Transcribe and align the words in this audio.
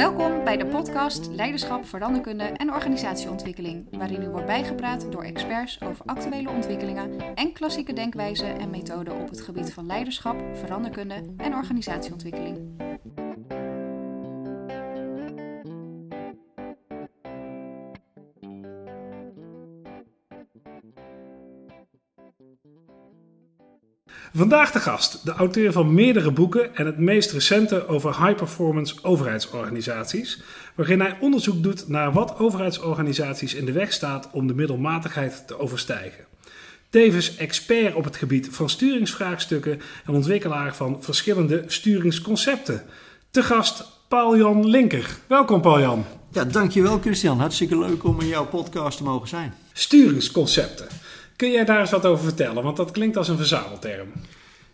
Welkom 0.00 0.44
bij 0.44 0.56
de 0.56 0.66
podcast 0.66 1.28
Leiderschap, 1.30 1.86
Veranderkunde 1.86 2.44
en 2.44 2.72
Organisatieontwikkeling, 2.72 3.86
waarin 3.90 4.22
u 4.22 4.28
wordt 4.28 4.46
bijgepraat 4.46 5.12
door 5.12 5.22
experts 5.22 5.80
over 5.82 6.04
actuele 6.04 6.50
ontwikkelingen 6.50 7.34
en 7.34 7.52
klassieke 7.52 7.92
denkwijzen 7.92 8.58
en 8.58 8.70
methoden 8.70 9.20
op 9.20 9.28
het 9.28 9.40
gebied 9.40 9.72
van 9.72 9.86
leiderschap, 9.86 10.36
veranderkunde 10.56 11.34
en 11.36 11.54
organisatieontwikkeling. 11.54 12.58
Vandaag 24.34 24.72
de 24.72 24.80
gast, 24.80 25.24
de 25.24 25.32
auteur 25.32 25.72
van 25.72 25.94
meerdere 25.94 26.30
boeken 26.30 26.76
en 26.76 26.86
het 26.86 26.98
meest 26.98 27.32
recente 27.32 27.88
over 27.88 28.24
high-performance 28.24 28.94
overheidsorganisaties, 29.02 30.42
waarin 30.74 31.00
hij 31.00 31.16
onderzoek 31.20 31.62
doet 31.62 31.88
naar 31.88 32.12
wat 32.12 32.38
overheidsorganisaties 32.38 33.54
in 33.54 33.64
de 33.64 33.72
weg 33.72 33.92
staat 33.92 34.28
om 34.32 34.46
de 34.46 34.54
middelmatigheid 34.54 35.46
te 35.46 35.58
overstijgen. 35.58 36.24
Tevens 36.90 37.36
expert 37.36 37.94
op 37.94 38.04
het 38.04 38.16
gebied 38.16 38.48
van 38.50 38.70
sturingsvraagstukken 38.70 39.80
en 40.06 40.14
ontwikkelaar 40.14 40.76
van 40.76 41.02
verschillende 41.02 41.64
sturingsconcepten. 41.66 42.82
Te 43.30 43.42
gast 43.42 43.84
Paul-Jan 44.08 44.66
Linker. 44.66 45.16
Welkom 45.26 45.60
Paul-Jan. 45.60 46.04
Ja, 46.32 46.44
dankjewel 46.44 47.00
Christian. 47.00 47.38
Hartstikke 47.38 47.78
leuk 47.78 48.04
om 48.04 48.20
in 48.20 48.26
jouw 48.26 48.46
podcast 48.46 48.96
te 48.96 49.04
mogen 49.04 49.28
zijn. 49.28 49.54
Sturingsconcepten. 49.72 50.86
Kun 51.40 51.50
jij 51.50 51.64
daar 51.64 51.80
eens 51.80 51.90
wat 51.90 52.06
over 52.06 52.24
vertellen? 52.24 52.62
Want 52.62 52.76
dat 52.76 52.90
klinkt 52.90 53.16
als 53.16 53.28
een 53.28 53.36
verzamelterm. 53.36 54.08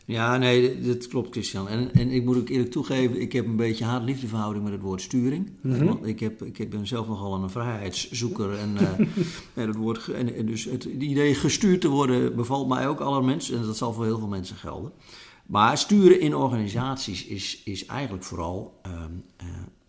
Ja, 0.04 0.36
nee, 0.36 0.80
dat 0.80 1.06
klopt 1.06 1.30
Christian. 1.30 1.68
En, 1.68 1.92
en 1.92 2.10
ik 2.10 2.24
moet 2.24 2.36
ook 2.36 2.48
eerlijk 2.48 2.70
toegeven, 2.70 3.20
ik 3.20 3.32
heb 3.32 3.46
een 3.46 3.56
beetje 3.56 3.84
haat-liefdeverhouding 3.84 4.64
met 4.64 4.72
het 4.72 4.82
woord 4.82 5.00
sturing. 5.00 5.50
Mhm. 5.60 5.84
Want 5.84 6.06
ik, 6.06 6.20
heb, 6.20 6.42
ik 6.42 6.70
ben 6.70 6.86
zelf 6.86 7.08
nogal 7.08 7.34
een 7.34 7.50
vrijheidszoeker. 7.50 8.58
En, 8.58 8.76
en, 9.54 9.66
het 9.66 9.76
woord, 9.76 10.08
en, 10.08 10.34
en 10.34 10.46
dus 10.46 10.64
het, 10.64 10.84
idee 10.84 11.34
gestuurd 11.34 11.80
te 11.80 11.88
worden 11.88 12.36
bevalt 12.36 12.68
mij 12.68 12.88
ook 12.88 13.00
allerminst. 13.00 13.50
En 13.50 13.62
dat 13.62 13.76
zal 13.76 13.92
voor 13.92 14.04
heel 14.04 14.18
veel 14.18 14.28
mensen 14.28 14.56
gelden. 14.56 14.92
Maar 15.46 15.78
sturen 15.78 16.20
in 16.20 16.34
organisaties 16.34 17.26
is, 17.26 17.62
is 17.64 17.86
eigenlijk 17.86 18.24
vooral 18.24 18.80
ehm, 18.82 18.94
eh, 19.36 19.46
eh, 19.46 19.46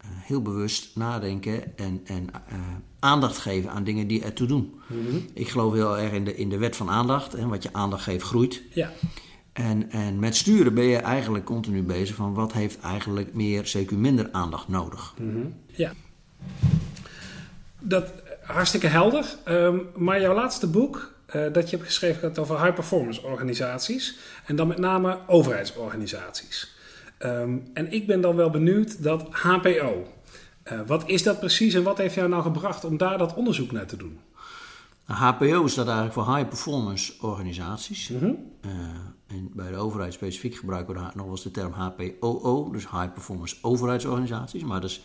heel 0.10 0.42
bewust 0.42 0.96
nadenken 0.96 1.78
en, 1.78 2.02
en 2.06 2.24
uh, 2.52 2.60
aandacht 3.00 3.38
geven 3.38 3.72
aan 3.72 3.84
dingen 3.84 4.08
die 4.08 4.24
ertoe 4.24 4.48
doen. 4.48 4.80
Mhm. 4.88 5.18
Ik 5.34 5.50
geloof 5.50 5.74
heel 5.74 5.98
erg 5.98 6.12
in 6.12 6.26
de, 6.26 6.36
in 6.36 6.50
de 6.50 6.58
wet 6.58 6.76
van 6.76 6.90
aandacht. 6.90 7.34
En 7.34 7.48
wat 7.48 7.64
je 7.64 7.70
aandacht 7.72 8.04
geeft, 8.04 8.24
groeit. 8.24 8.62
Ja. 8.70 8.92
En, 9.54 9.92
en 9.92 10.20
met 10.20 10.36
sturen 10.36 10.74
ben 10.74 10.84
je 10.84 10.98
eigenlijk 10.98 11.46
continu 11.46 11.84
bezig 11.84 12.16
van 12.16 12.34
wat 12.34 12.54
heeft 12.54 12.80
eigenlijk 12.80 13.34
meer, 13.34 13.78
CQ 13.78 13.92
minder 13.92 14.30
aandacht 14.32 14.68
nodig. 14.68 15.14
Mhm. 15.18 15.46
Ja. 15.66 15.94
Dat 17.80 18.12
hartstikke 18.42 18.88
helder. 18.88 19.36
Um, 19.48 19.88
maar 19.96 20.22
jouw 20.22 20.34
laatste 20.34 20.68
boek 20.68 21.16
uh, 21.36 21.54
dat 21.54 21.70
je 21.70 21.76
hebt 21.76 21.88
geschreven 21.88 22.20
gaat 22.20 22.40
over 22.40 22.62
high 22.62 22.74
performance 22.74 23.24
organisaties. 23.24 24.18
En 24.46 24.56
dan 24.56 24.68
met 24.68 24.78
name 24.78 25.20
overheidsorganisaties. 25.28 26.76
Um, 27.26 27.64
en 27.74 27.92
ik 27.92 28.08
ben 28.08 28.22
dan 28.22 28.36
wel 28.36 28.50
benieuwd 28.50 29.04
dat 29.04 29.28
HPO. 29.32 30.08
Uh, 30.72 30.80
wat 30.88 31.10
is 31.10 31.24
dat 31.24 31.40
precies 31.40 31.74
en 31.74 31.84
wat 31.84 31.98
heeft 31.98 32.16
jou 32.16 32.30
nou 32.30 32.42
gebracht 32.42 32.86
om 32.86 32.98
daar 32.98 33.18
dat 33.18 33.34
onderzoek 33.34 33.72
naar 33.72 33.88
te 33.88 33.98
doen? 33.98 34.20
HPO 35.04 35.68
staat 35.68 35.86
eigenlijk 35.86 36.14
voor 36.14 36.36
High 36.36 36.48
Performance 36.48 37.14
Organisaties. 37.22 38.10
Mhm. 38.10 38.26
Uh, 38.26 38.72
en 39.28 39.50
bij 39.54 39.72
de 39.72 39.78
overheid 39.78 40.14
specifiek 40.14 40.56
gebruiken 40.56 40.94
we 40.94 41.00
nog 41.00 41.14
wel 41.14 41.30
eens 41.30 41.44
de 41.44 41.52
term 41.52 41.72
HPOO, 41.72 42.72
dus 42.72 42.90
High 42.90 43.14
Performance 43.14 43.56
Overheidsorganisaties. 43.62 44.64
Maar 44.64 44.82
dat 44.82 44.90
is, 44.90 45.02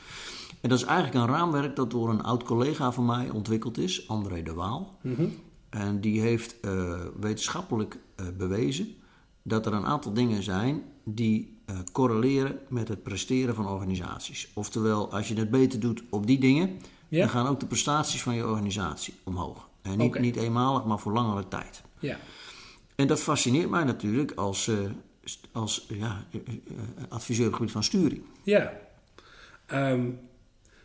en 0.60 0.68
dat 0.68 0.78
is 0.78 0.84
eigenlijk 0.84 1.14
een 1.14 1.34
raamwerk 1.34 1.77
dat 1.77 1.90
door 1.90 2.10
een 2.10 2.22
oud 2.22 2.42
collega 2.42 2.92
van 2.92 3.06
mij 3.06 3.30
ontwikkeld 3.30 3.78
is, 3.78 4.08
André 4.08 4.42
de 4.42 4.55
Waal. 4.55 4.98
Mhm. 5.00 5.27
En 5.70 6.00
die 6.00 6.20
heeft 6.20 6.56
uh, 6.64 6.94
wetenschappelijk 7.20 7.98
bewezen 8.36 8.94
dat 9.42 9.67
er 9.67 9.73
een 9.73 9.86
aantal 9.86 10.12
dingen 10.12 10.42
zijn 10.42 10.83
die 11.05 11.52
correleren 11.92 12.58
met 12.68 12.88
het 12.88 13.02
presteren 13.02 13.55
van 13.55 13.68
organisaties. 13.68 14.48
Oftewel, 14.55 15.12
als 15.12 15.28
je 15.28 15.34
het 15.34 15.50
beter 15.50 15.80
doet 15.80 16.02
op 16.10 16.27
die 16.27 16.38
dingen, 16.38 16.80
Ja. 17.08 17.18
dan 17.20 17.28
gaan 17.28 17.46
ook 17.46 17.60
de 17.60 17.66
prestaties 17.66 18.22
van 18.22 18.34
je 18.34 18.46
organisatie 18.46 19.14
omhoog. 19.24 19.68
En 19.82 19.98
niet, 19.98 20.08
Oké. 20.08 20.20
niet 20.20 20.36
eenmalig, 20.36 20.84
maar 20.84 20.98
voor 20.98 21.12
langere 21.12 21.48
tijd. 21.48 21.82
Ja. 21.98 22.16
En 22.94 23.06
dat 23.06 23.20
fascineert 23.22 23.70
mij 23.70 23.84
natuurlijk 23.84 24.32
als, 24.32 24.68
eh, 24.68 24.77
als 25.52 25.86
ja, 25.88 26.24
eh, 26.32 26.40
eh, 26.40 26.74
adviseur 27.08 27.44
op 27.44 27.50
het 27.50 27.56
gebied 27.56 27.72
van 27.72 27.82
sturing. 27.82 28.22
Ja. 28.42 28.72
Ehm, 29.66 30.06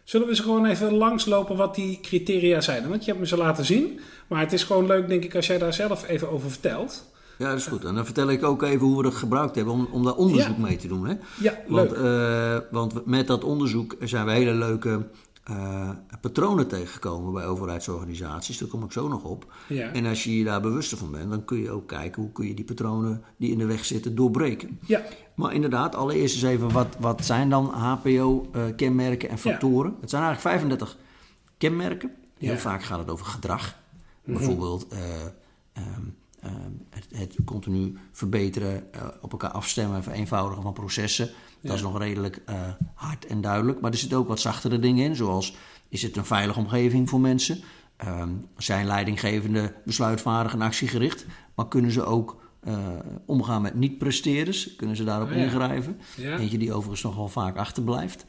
zullen 0.03 0.25
we 0.27 0.31
eens 0.31 0.41
gewoon 0.41 0.65
even 0.65 0.93
langslopen 0.93 1.55
wat 1.55 1.75
die 1.75 1.99
criteria 2.01 2.61
zijn? 2.61 2.89
Want 2.89 3.01
je 3.05 3.07
hebt 3.09 3.19
me 3.21 3.27
ze 3.27 3.37
laten 3.37 3.65
zien. 3.65 3.99
Maar 4.27 4.39
het 4.39 4.53
is 4.53 4.63
gewoon 4.63 4.85
leuk, 4.85 5.07
denk 5.07 5.23
ik, 5.23 5.35
als 5.35 5.47
jij 5.47 5.57
daar 5.57 5.73
zelf 5.73 6.07
even 6.07 6.29
over 6.31 6.49
vertelt. 6.51 7.11
Ja, 7.37 7.49
dat 7.49 7.57
is 7.57 7.67
goed. 7.67 7.85
En 7.85 7.95
dan 7.95 8.05
vertel 8.05 8.29
ik 8.29 8.43
ook 8.43 8.61
even 8.63 8.87
hoe 8.87 8.97
we 8.97 9.03
dat 9.03 9.15
gebruikt 9.15 9.55
hebben 9.55 9.73
om, 9.73 9.87
om 9.91 10.03
daar 10.03 10.15
onderzoek 10.15 10.55
Ja. 10.57 10.61
mee 10.63 10.75
te 10.77 10.87
doen. 10.87 11.07
Hè? 11.07 11.15
Ja, 11.39 11.57
Want, 11.67 11.91
leuk. 11.91 11.99
eh, 12.63 12.71
want 12.71 13.05
met 13.05 13.27
dat 13.27 13.43
onderzoek 13.43 13.95
zijn 13.99 14.25
we 14.25 14.31
hele 14.31 14.53
leuke 14.53 15.07
eh, 15.43 15.89
patronen 16.21 16.67
tegengekomen 16.67 17.33
bij 17.33 17.45
overheidsorganisaties. 17.45 18.57
Daar 18.57 18.69
kom 18.69 18.83
ik 18.83 18.91
zo 18.91 19.07
nog 19.07 19.23
op. 19.23 19.53
Ja. 19.67 19.91
En 19.91 20.05
als 20.05 20.23
je 20.23 20.37
je 20.37 20.43
daar 20.43 20.61
bewuster 20.61 20.97
van 20.97 21.11
bent, 21.11 21.29
dan 21.29 21.45
kun 21.45 21.57
je 21.57 21.71
ook 21.71 21.87
kijken 21.87 22.21
hoe 22.21 22.31
kun 22.31 22.47
je 22.47 22.53
die 22.53 22.65
patronen 22.65 23.23
die 23.37 23.51
in 23.51 23.57
de 23.57 23.65
weg 23.65 23.85
zitten 23.85 24.15
doorbreken. 24.15 24.79
Ja. 24.85 25.01
Maar 25.35 25.53
inderdaad, 25.53 25.95
allereerst 25.95 26.33
eens 26.35 26.43
even 26.43 26.71
wat, 26.71 26.95
wat 26.99 27.25
zijn 27.25 27.49
dan 27.49 27.65
HPO-kenmerken 27.73 29.29
en 29.29 29.37
factoren? 29.37 29.95
Het 30.01 30.09
zijn 30.09 30.23
eigenlijk 30.23 30.55
35 30.59 30.97
kenmerken. 31.57 32.11
Heel 32.37 32.57
vaak 32.57 32.83
gaat 32.83 32.99
het 32.99 33.09
over 33.09 33.25
gedrag. 33.25 33.75
Bijvoorbeeld 34.25 34.87
eh, 34.87 34.99
ehm, 34.99 35.25
ehm, 35.73 36.01
het, 36.89 37.07
het 37.15 37.35
continu 37.45 37.97
verbeteren, 38.11 38.93
eh, 38.93 39.07
op 39.21 39.31
elkaar 39.31 39.51
afstemmen, 39.51 40.03
vereenvoudigen 40.03 40.63
van 40.63 40.73
processen. 40.73 41.29
Dat 41.61 41.75
is 41.75 41.81
nog 41.81 41.97
redelijk 41.97 42.41
eh, 42.45 42.61
hard 42.93 43.25
en 43.25 43.41
duidelijk. 43.41 43.81
Maar 43.81 43.91
er 43.91 43.97
zitten 43.97 44.17
ook 44.17 44.27
wat 44.27 44.39
zachtere 44.39 44.79
dingen 44.79 45.05
in, 45.05 45.15
zoals 45.15 45.55
is 45.89 46.01
het 46.01 46.17
een 46.17 46.25
veilige 46.25 46.59
omgeving 46.59 47.09
voor 47.09 47.19
mensen? 47.19 47.59
Ehm, 47.97 48.29
zijn 48.57 48.85
leidinggevende 48.85 49.73
besluitvaardig 49.85 50.53
en 50.53 50.61
actiegericht? 50.61 51.25
Maar 51.55 51.67
kunnen 51.67 51.91
ze 51.91 52.03
ook 52.03 52.46
omgaan 53.25 53.61
met 53.61 53.75
niet-presteerders? 53.75 54.75
Kunnen 54.75 54.95
ze 54.95 55.03
daarop 55.03 55.29
Oh 55.29 55.35
ja. 55.35 55.81
Ja. 56.15 56.37
Eentje 56.37 56.57
die 56.57 56.73
overigens 56.73 57.01
nog 57.01 57.15
wel 57.15 57.27
vaak 57.27 57.57
achterblijft. 57.57 58.25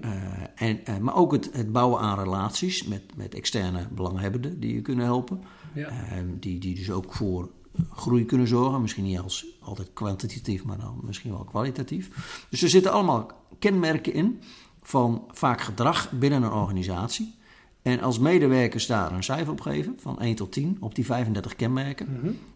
Eh, 0.00 0.12
en, 0.54 0.84
eh, 0.84 0.98
maar 0.98 1.16
ook 1.16 1.32
het, 1.32 1.50
het 1.52 1.72
bouwen 1.72 2.00
aan 2.00 2.18
relaties 2.18 2.84
met, 2.84 3.02
met 3.16 3.34
externe 3.34 3.86
belanghebbenden 3.94 4.60
die 4.60 4.74
je 4.74 4.82
kunnen 4.82 5.04
helpen. 5.04 5.40
Ja. 5.74 5.88
Eh, 5.88 6.18
die, 6.40 6.58
die 6.58 6.74
dus 6.74 6.90
ook 6.90 7.14
voor 7.14 7.50
groei 7.90 8.24
kunnen 8.24 8.48
zorgen. 8.48 8.80
Misschien 8.80 9.04
niet 9.04 9.18
als, 9.18 9.46
altijd 9.60 9.90
kwantitatief, 9.92 10.64
maar 10.64 10.78
dan 10.78 11.00
misschien 11.02 11.30
wel 11.30 11.44
kwalitatief. 11.44 12.10
Dus 12.50 12.62
er 12.62 12.68
zitten 12.68 12.92
allemaal 12.92 13.30
kenmerken 13.58 14.12
in 14.12 14.40
van 14.82 15.24
vaak 15.30 15.60
gedrag 15.60 16.10
binnen 16.10 16.42
een 16.42 16.52
organisatie. 16.52 17.38
En 17.82 18.00
als 18.00 18.18
medewerkers 18.18 18.86
daar 18.86 19.12
een 19.12 19.22
cijfer 19.24 19.52
op 19.52 19.60
geven, 19.60 19.96
van 20.00 20.20
1 20.20 20.34
tot 20.34 20.52
10, 20.52 20.76
op 20.80 20.94
die 20.94 21.04
35 21.04 21.56
kenmerken, 21.56 22.06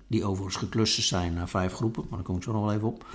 die 0.06 0.24
overigens 0.24 0.56
geclusterd 0.56 1.06
zijn 1.06 1.34
naar 1.34 1.48
vijf 1.48 1.72
groepen, 1.72 2.02
maar 2.02 2.18
daar 2.18 2.26
kom 2.26 2.36
ik 2.36 2.42
zo 2.42 2.52
nog 2.52 2.64
wel 2.64 2.72
even 2.72 2.88
op. 2.88 3.06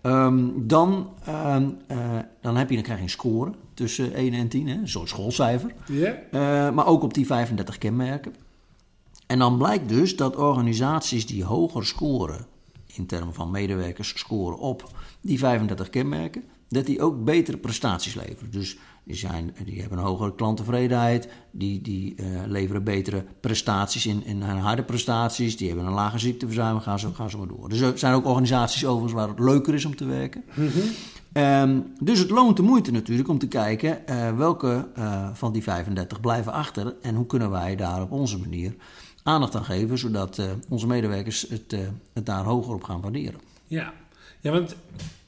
Ehm, 0.00 0.48
dan, 0.54 1.10
ehm, 1.24 1.68
eh, 1.86 1.98
dan, 2.40 2.56
heb 2.56 2.68
je, 2.68 2.74
dan 2.74 2.84
krijg 2.84 2.98
je 2.98 3.04
een 3.04 3.10
score 3.10 3.52
tussen 3.74 4.18
1 4.18 4.32
en 4.32 4.48
10, 4.48 4.68
hè, 4.68 4.74
een 4.74 4.88
soort 4.88 5.08
schoolcijfer. 5.08 5.74
Eh, 6.30 6.40
maar 6.70 6.86
ook 6.86 7.02
op 7.02 7.14
die 7.14 7.26
35 7.26 7.78
kenmerken. 7.78 8.34
En 9.26 9.38
dan 9.38 9.58
blijkt 9.58 9.88
dus 9.88 10.16
dat 10.16 10.36
organisaties 10.36 11.26
die 11.26 11.44
hoger 11.44 11.86
scoren, 11.86 12.46
in 12.94 13.06
termen 13.06 13.34
van 13.34 13.50
medewerkers 13.50 14.18
scoren 14.18 14.58
op 14.58 14.90
die 15.20 15.38
35 15.38 15.90
kenmerken, 15.90 16.42
dat 16.68 16.86
die 16.86 17.00
ook 17.00 17.24
betere 17.24 17.56
prestaties 17.56 18.14
leveren. 18.14 18.50
Dus 18.50 18.76
die, 19.06 19.16
zijn, 19.16 19.54
die 19.64 19.80
hebben 19.80 19.98
een 19.98 20.04
hogere 20.04 20.34
klanttevredenheid, 20.34 21.28
die, 21.50 21.80
die 21.80 22.14
eh, 22.14 22.26
leveren 22.46 22.84
betere 22.84 23.24
prestaties 23.40 24.06
in, 24.06 24.24
in 24.24 24.42
hun 24.42 24.58
harde 24.58 24.82
prestaties, 24.82 25.56
die 25.56 25.68
hebben 25.68 25.86
een 25.86 25.92
lager 25.92 26.20
ziekteverzuim, 26.20 26.80
gaan 26.80 26.98
zo, 26.98 27.10
gaan 27.12 27.30
zo 27.30 27.38
maar 27.38 27.48
door. 27.48 27.68
Dus 27.68 27.80
er 27.80 27.98
zijn 27.98 28.14
ook 28.14 28.26
organisaties 28.26 28.86
overigens 28.86 29.12
waar 29.12 29.28
het 29.28 29.38
leuker 29.38 29.74
is 29.74 29.84
om 29.84 29.96
te 29.96 30.04
werken. 30.04 30.44
Ehm, 31.32 31.80
dus 32.00 32.18
het 32.18 32.30
loont 32.30 32.56
de 32.56 32.62
moeite 32.62 32.92
natuurlijk 32.92 33.28
om 33.28 33.38
te 33.38 33.48
kijken 33.48 34.06
eh, 34.06 34.36
welke 34.36 34.88
eh, 34.94 35.28
van 35.32 35.52
die 35.52 35.62
35 35.62 36.20
blijven 36.20 36.52
achter 36.52 36.94
en 37.02 37.14
hoe 37.14 37.26
kunnen 37.26 37.50
wij 37.50 37.76
daar 37.76 38.02
op 38.02 38.10
onze 38.10 38.38
manier 38.38 38.74
aandacht 39.22 39.54
aan 39.56 39.64
geven, 39.64 39.98
zodat 39.98 40.40
onze 40.68 40.86
medewerkers 40.86 41.46
het, 41.48 41.76
het 42.12 42.26
daar 42.26 42.44
hoger 42.44 42.74
op 42.74 42.84
gaan 42.84 43.00
waarderen. 43.00 43.40
Ja. 43.66 43.92
ja, 44.40 44.50
want 44.50 44.76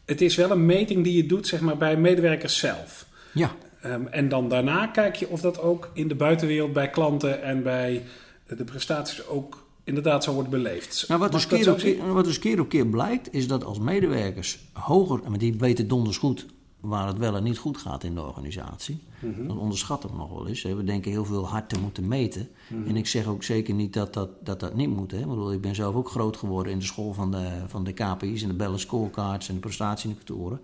het 0.08 0.20
is 0.20 0.36
wel 0.36 0.50
een 0.50 0.66
meting 0.66 1.04
die 1.04 1.16
je 1.16 1.26
doet 1.26 1.46
zeg 1.46 1.60
maar, 1.60 1.76
bij 1.76 1.96
medewerkers 1.96 2.58
zelf. 2.58 3.06
Ja, 3.32 3.50
Ehm, 3.80 4.06
en 4.06 4.28
dan 4.28 4.48
daarna 4.48 4.86
kijk 4.86 5.16
je 5.16 5.28
of 5.28 5.40
dat 5.40 5.60
ook 5.60 5.90
in 5.92 6.08
de 6.08 6.14
buitenwereld 6.14 6.72
bij 6.72 6.90
klanten 6.90 7.42
en 7.42 7.62
bij 7.62 8.02
de 8.46 8.64
prestaties 8.64 9.26
ook 9.26 9.66
inderdaad 9.84 10.24
zo 10.24 10.32
wordt 10.32 10.48
beleefd. 10.48 11.04
nou, 11.08 11.20
wat, 11.20 11.32
dus 11.32 11.46
keer 11.46 11.70
op 11.70 11.78
keer, 11.78 12.12
wat 12.12 12.24
dus 12.24 12.38
keer 12.38 12.60
op 12.60 12.68
keer 12.68 12.86
blijkt, 12.86 13.32
is 13.32 13.48
dat 13.48 13.64
als 13.64 13.78
medewerkers 13.78 14.58
hoger, 14.72 15.20
maar 15.28 15.38
die 15.38 15.54
weten 15.58 15.88
donders 15.88 16.18
goed 16.18 16.46
waar 16.80 17.06
het 17.06 17.18
wel 17.18 17.36
en 17.36 17.42
niet 17.42 17.58
goed 17.58 17.76
gaat 17.76 18.04
in 18.04 18.14
de 18.14 18.22
organisatie. 18.22 19.00
Dan 19.46 19.58
onderschatten 19.58 20.10
we 20.10 20.16
nog 20.16 20.30
wel 20.30 20.48
eens. 20.48 20.62
We 20.62 20.84
denken 20.84 21.10
heel 21.10 21.24
veel 21.24 21.48
hard 21.48 21.68
te 21.68 21.80
moeten 21.80 22.08
meten. 22.08 22.48
En 22.86 22.96
ik 22.96 23.06
zeg 23.06 23.26
ook 23.26 23.42
zeker 23.42 23.74
niet 23.74 23.92
dat 23.92 24.14
dat, 24.14 24.30
dat, 24.44 24.60
dat 24.60 24.74
niet 24.74 24.96
moet. 24.96 25.10
Hè. 25.10 25.18
Ik, 25.18 25.26
bedoel, 25.26 25.52
ik 25.52 25.60
ben 25.60 25.74
zelf 25.74 25.94
ook 25.94 26.10
groot 26.10 26.36
geworden 26.36 26.72
in 26.72 26.78
de 26.78 26.84
school 26.84 27.12
van 27.12 27.30
de, 27.30 27.48
van 27.66 27.84
de 27.84 27.92
KPI's 27.92 28.42
en 28.42 28.48
de 28.48 28.54
bellen 28.54 28.80
scorecards 28.80 29.48
en 29.48 29.54
de 29.54 29.60
prestatieindicatoren. 29.60 30.60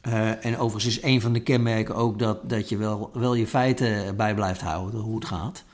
Eh, 0.00 0.44
en 0.44 0.58
overigens 0.58 0.96
is 0.96 1.02
een 1.02 1.20
van 1.20 1.32
de 1.32 1.42
kenmerken 1.42 1.94
ook 1.94 2.18
dat, 2.18 2.48
dat 2.48 2.68
je 2.68 2.76
wel, 2.76 3.10
wel 3.12 3.34
je 3.34 3.46
feiten 3.46 4.16
bij 4.16 4.34
blijft 4.34 4.60
houden, 4.60 5.00
hoe 5.00 5.14
het 5.14 5.24
gaat. 5.24 5.64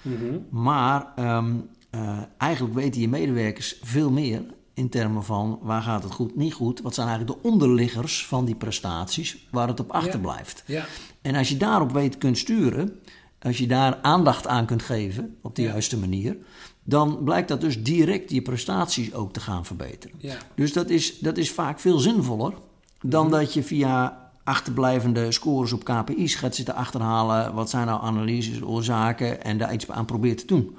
Maar 0.49 1.13
ehm, 1.17 1.55
eh, 1.91 2.19
eigenlijk 2.39 2.75
weten 2.75 3.01
je 3.01 3.09
medewerkers 3.09 3.79
veel 3.83 4.11
meer 4.11 4.45
in 4.77 4.89
termen 4.89 5.25
van 5.25 5.59
waar 5.63 5.83
gaat 5.83 6.03
het 6.03 6.13
goed, 6.13 6.37
niet 6.37 6.55
goed. 6.55 6.81
Wat 6.81 6.95
zijn 6.95 7.09
eigenlijk 7.09 7.43
de 7.43 7.49
onderliggers 7.49 8.27
van 8.27 8.45
die 8.45 8.55
prestaties 8.55 9.47
waar 9.51 9.69
het 9.69 9.81
op 9.81 9.91
achterblijft. 9.91 10.63
Ja. 10.67 10.85
En 11.23 11.35
als 11.35 11.49
je 11.49 11.57
daarop 11.57 11.93
weet 11.93 12.19
kunt 12.19 12.39
sturen, 12.39 13.01
als 13.43 13.59
je 13.59 13.67
daar 13.67 13.99
aandacht 14.03 14.47
aan 14.47 14.67
kunt 14.67 14.83
geven 14.83 15.37
op 15.43 15.55
de 15.55 15.63
Ja. 15.63 15.69
juiste 15.71 15.99
manier, 15.99 16.37
dan 16.85 17.25
blijkt 17.25 17.49
dat 17.49 17.61
dus 17.61 17.83
direct 17.83 18.31
je 18.31 18.43
prestaties 18.43 19.15
ook 19.15 19.33
te 19.33 19.41
gaan 19.41 19.65
verbeteren. 19.65 20.21
Dus 20.55 20.73
dat 20.73 20.91
is, 20.91 21.19
dat 21.19 21.37
is 21.37 21.51
vaak 21.51 21.81
veel 21.81 21.99
zinvoller 21.99 22.53
dan 23.01 23.31
dat 23.31 23.55
je 23.55 23.63
via 23.63 24.25
achterblijvende 24.45 25.33
scores 25.33 25.73
op 25.73 25.85
KPI's 25.85 26.35
gaat 26.35 26.55
zitten 26.55 26.75
achterhalen. 26.75 27.55
Wat 27.55 27.71
zijn 27.71 27.87
nou 27.87 28.03
analyses, 28.03 28.63
oorzaken 28.63 29.45
en 29.45 29.59
daar 29.59 29.73
iets 29.73 29.91
aan 29.91 30.05
probeert 30.05 30.39
te 30.39 30.47
doen. 30.47 30.77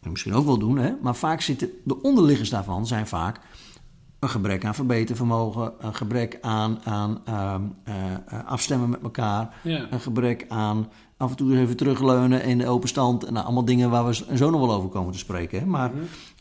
En 0.00 0.10
misschien 0.10 0.34
ook 0.34 0.46
wel 0.46 0.58
doen, 0.58 0.78
hè? 0.78 0.92
maar 1.02 1.16
vaak 1.16 1.40
zitten 1.40 1.70
de 1.84 2.02
onderliggers 2.02 2.50
daarvan 2.50 2.86
zijn 2.86 3.06
vaak 3.06 3.40
een 4.18 4.28
gebrek 4.28 4.64
aan 4.64 4.74
verbetervermogen, 4.74 5.72
een 5.78 5.94
gebrek 5.94 6.38
aan, 6.40 6.84
aan 6.84 7.20
ehm, 7.24 7.62
eh, 7.84 8.44
afstemmen 8.46 8.88
met 8.90 9.02
elkaar, 9.02 9.54
Ja. 9.62 9.86
een 9.90 10.00
gebrek 10.00 10.44
aan 10.48 10.88
af 11.16 11.30
en 11.30 11.36
toe 11.36 11.58
even 11.58 11.76
terugleunen 11.76 12.44
in 12.44 12.58
de 12.58 12.66
open 12.66 12.88
stand. 12.88 13.24
En 13.24 13.32
nou, 13.32 13.44
allemaal 13.44 13.64
dingen 13.64 13.90
waar 13.90 14.06
we 14.06 14.14
zo 14.36 14.50
nog 14.50 14.60
wel 14.60 14.72
over 14.74 14.88
komen 14.88 15.12
te 15.12 15.18
spreken. 15.18 15.60
Hè? 15.60 15.66
Maar 15.66 15.92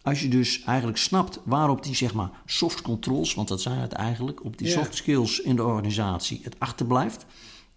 als 0.01 0.21
je 0.21 0.27
dus 0.27 0.63
eigenlijk 0.63 0.97
snapt 0.97 1.39
waarop 1.43 1.83
die 1.83 1.95
zeg 1.95 2.13
maar 2.13 2.29
soft 2.45 2.81
controls, 2.81 3.33
want 3.33 3.47
dat 3.47 3.61
zijn 3.61 3.79
het 3.79 3.91
eigenlijk, 3.91 4.43
op 4.45 4.57
die 4.57 4.67
Ja. 4.67 4.73
soft 4.73 4.95
skills 4.95 5.39
in 5.41 5.55
de 5.55 5.63
organisatie 5.63 6.39
het 6.43 6.55
achterblijft. 6.59 7.25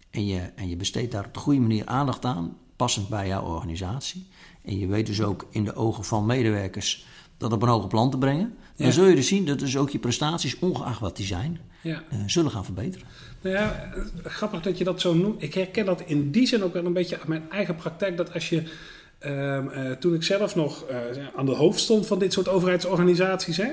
En 0.09 0.25
je, 0.25 0.39
en 0.39 0.69
je 0.69 0.75
besteedt 0.75 1.11
daar 1.11 1.25
op 1.25 1.33
de 1.33 1.39
goede 1.39 1.59
manier 1.59 1.85
aandacht 1.85 2.25
aan, 2.25 2.57
passend 2.75 3.09
bij 3.09 3.27
jouw 3.27 3.43
organisatie. 3.43 4.27
En 4.65 4.79
je 4.79 4.87
weet 4.87 5.05
dus 5.05 5.21
ook 5.21 5.47
in 5.51 5.63
de 5.63 5.75
ogen 5.75 6.03
van 6.03 6.25
medewerkers 6.25 7.05
dat 7.37 7.51
op 7.53 7.61
een 7.61 7.67
hoger 7.69 7.87
plan 7.89 8.11
te 8.11 8.17
brengen. 8.17 8.53
Dan 8.75 8.87
Ja. 8.87 8.93
zul 8.93 9.05
je 9.05 9.15
dus 9.15 9.27
zien 9.27 9.45
dat 9.45 9.59
dus 9.59 9.77
ook 9.77 9.89
je 9.89 9.99
prestaties, 9.99 10.59
ongeacht 10.59 10.99
wat 10.99 11.15
die 11.17 11.25
zijn, 11.25 11.59
Ja. 11.81 12.03
eh, 12.09 12.17
zullen 12.25 12.51
gaan 12.51 12.65
verbeteren. 12.65 13.07
Nou 13.41 13.55
ja, 13.55 13.93
eh, 13.95 14.01
grappig 14.31 14.61
dat 14.61 14.77
je 14.77 14.83
dat 14.83 15.01
zo 15.01 15.13
noemt. 15.13 15.41
Ik 15.43 15.53
herken 15.53 15.85
dat 15.85 16.01
in 16.05 16.31
die 16.31 16.47
zin 16.47 16.63
ook 16.63 16.73
wel 16.73 16.85
een 16.85 16.93
beetje 16.93 17.17
uit 17.17 17.27
mijn 17.27 17.43
eigen 17.49 17.75
praktijk. 17.75 18.17
Dat 18.17 18.33
als 18.33 18.49
je, 18.49 18.63
ehm, 19.19 19.67
eh, 19.67 19.91
toen 19.91 20.13
ik 20.13 20.23
zelf 20.23 20.55
nog 20.55 20.85
aan 21.35 21.45
de 21.45 21.55
hoofd 21.55 21.79
stond 21.79 22.07
van 22.07 22.19
dit 22.19 22.33
soort 22.33 22.47
overheidsorganisaties, 22.47 23.57
hè, 23.57 23.71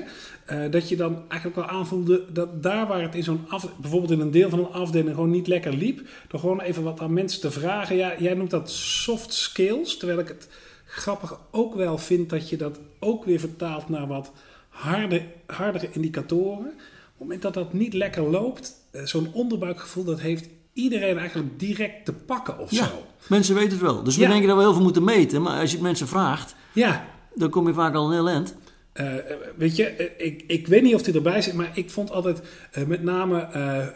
dat 0.69 0.89
je 0.89 0.95
dan 0.95 1.15
eigenlijk 1.27 1.55
wel 1.55 1.77
aanvoelde 1.79 2.25
dat 2.33 2.63
daar 2.63 2.87
waar 2.87 3.01
het 3.01 3.15
in 3.15 3.23
zo'n 3.23 3.47
bijvoorbeeld 3.81 4.11
in 4.11 4.19
een 4.19 4.31
deel 4.31 4.49
van 4.49 4.59
een 4.59 4.71
afdeling 4.71 5.15
gewoon 5.15 5.29
niet 5.31 5.47
lekker 5.47 5.73
liep, 5.73 6.07
door 6.27 6.39
gewoon 6.39 6.61
even 6.61 6.83
wat 6.83 6.99
aan 6.99 7.13
mensen 7.13 7.41
te 7.41 7.51
vragen. 7.51 7.95
Ja, 7.95 8.13
jij 8.19 8.33
noemt 8.33 8.49
dat 8.49 8.69
soft 8.71 9.33
skills, 9.33 9.97
terwijl 9.97 10.19
ik 10.19 10.27
het 10.27 10.47
grappig 10.91 11.39
ook 11.51 11.75
wel 11.75 11.97
vind 11.97 12.29
dat 12.29 12.49
je 12.49 12.57
dat 12.57 12.79
ook 12.99 13.25
weer 13.25 13.39
vertaalt 13.39 13.89
naar 13.89 14.07
wat 14.07 14.31
harde, 14.69 15.25
hardere 15.45 15.89
indicatoren. 15.91 16.65
Op 16.67 17.25
het 17.25 17.27
moment 17.27 17.41
dat 17.41 17.53
dat 17.53 17.73
niet 17.73 17.93
lekker 17.93 18.23
loopt, 18.29 18.73
eh, 18.91 19.05
zo'n 19.05 19.29
onderbuikgevoel, 19.33 20.03
dat 20.03 20.19
heeft 20.19 20.47
iedereen 20.73 21.17
eigenlijk 21.17 21.59
direct 21.59 22.05
te 22.05 22.13
pakken 22.13 22.59
of 22.59 22.71
Ja, 22.71 22.85
zo. 22.85 22.91
mensen 23.27 23.55
weten 23.55 23.71
het 23.71 23.81
wel. 23.81 24.03
Dus 24.03 24.15
we 24.15 24.21
Ja. 24.21 24.27
denken 24.29 24.47
dat 24.47 24.57
we 24.57 24.63
heel 24.63 24.73
veel 24.73 24.83
moeten 24.83 25.03
meten. 25.03 25.41
Maar 25.41 25.59
als 25.59 25.69
je 25.69 25.75
het 25.75 25.85
mensen 25.85 26.07
vraagt, 26.07 26.55
Ja, 26.73 27.05
dan 27.35 27.49
kom 27.49 27.67
je 27.67 27.73
vaak 27.73 27.95
al 27.95 28.05
een 28.05 28.11
heel 28.13 28.29
eind. 28.29 28.55
Eh, 28.99 29.35
weet 29.55 29.75
je, 29.75 29.85
eh, 29.85 30.25
ik, 30.25 30.43
ik 30.47 30.67
weet 30.67 30.81
niet 30.81 30.95
of 30.95 31.01
die 31.01 31.13
erbij 31.13 31.41
zit, 31.41 31.53
maar 31.53 31.71
ik 31.73 31.89
vond 31.89 32.11
altijd 32.11 32.41
eh, 32.71 32.83
met 32.83 33.03
name 33.03 33.47